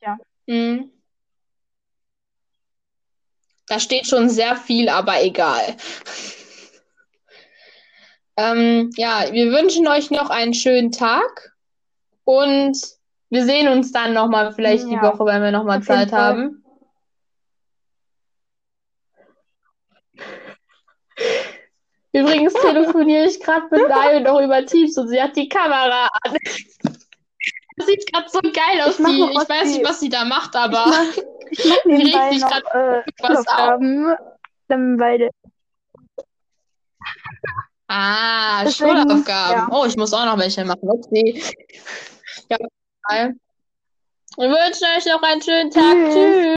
Ja. 0.00 0.18
Mhm. 0.46 0.90
Da 3.66 3.78
steht 3.78 4.06
schon 4.06 4.28
sehr 4.28 4.56
viel, 4.56 4.88
aber 4.88 5.22
egal. 5.22 5.76
ähm, 8.36 8.90
ja, 8.96 9.24
wir 9.30 9.52
wünschen 9.52 9.86
euch 9.86 10.10
noch 10.10 10.30
einen 10.30 10.54
schönen 10.54 10.90
Tag 10.90 11.52
und 12.24 12.76
wir 13.28 13.44
sehen 13.44 13.68
uns 13.68 13.92
dann 13.92 14.14
nochmal 14.14 14.52
vielleicht 14.52 14.84
ja. 14.84 14.90
die 14.90 15.02
Woche, 15.02 15.24
wenn 15.26 15.42
wir 15.42 15.52
nochmal 15.52 15.82
Zeit 15.82 16.12
haben. 16.12 16.64
Übrigens 22.12 22.52
telefoniere 22.62 23.26
ich 23.26 23.40
gerade 23.40 23.66
mit 23.70 23.88
Dario 23.88 24.20
noch 24.20 24.40
über 24.40 24.64
Teams 24.64 24.96
und 24.98 25.08
sie 25.08 25.20
hat 25.20 25.36
die 25.36 25.48
Kamera 25.48 26.08
an. 26.22 26.36
Das 27.82 27.86
sieht 27.86 28.12
gerade 28.12 28.28
so 28.28 28.40
geil 28.40 28.80
aus. 28.84 28.98
Ich, 28.98 29.04
die, 29.04 29.30
ich 29.32 29.48
weiß 29.48 29.76
nicht, 29.76 29.84
was 29.84 30.00
sie 30.00 30.08
da 30.08 30.24
macht, 30.24 30.54
aber 30.54 30.86
ich 31.50 31.64
mach, 31.64 31.84
ich 31.84 32.14
mach 32.14 32.30
sich 32.32 32.42
gerade 32.42 33.04
äh, 33.06 33.12
was 33.20 33.46
auf. 33.48 33.80
Beide. 34.68 35.30
Ah, 37.88 38.64
Deswegen, 38.64 38.90
Schulaufgaben. 38.90 39.54
Ja. 39.54 39.68
Oh, 39.70 39.84
ich 39.84 39.96
muss 39.96 40.14
auch 40.14 40.24
noch 40.24 40.38
welche 40.38 40.64
machen. 40.64 40.88
Okay. 40.88 41.42
Ja, 42.48 42.58
Wir 44.38 44.48
wünschen 44.48 44.86
euch 44.96 45.04
noch 45.04 45.22
einen 45.22 45.42
schönen 45.42 45.70
Tag. 45.70 45.92
Tschüss. 45.92 46.14
Tschüss. 46.14 46.42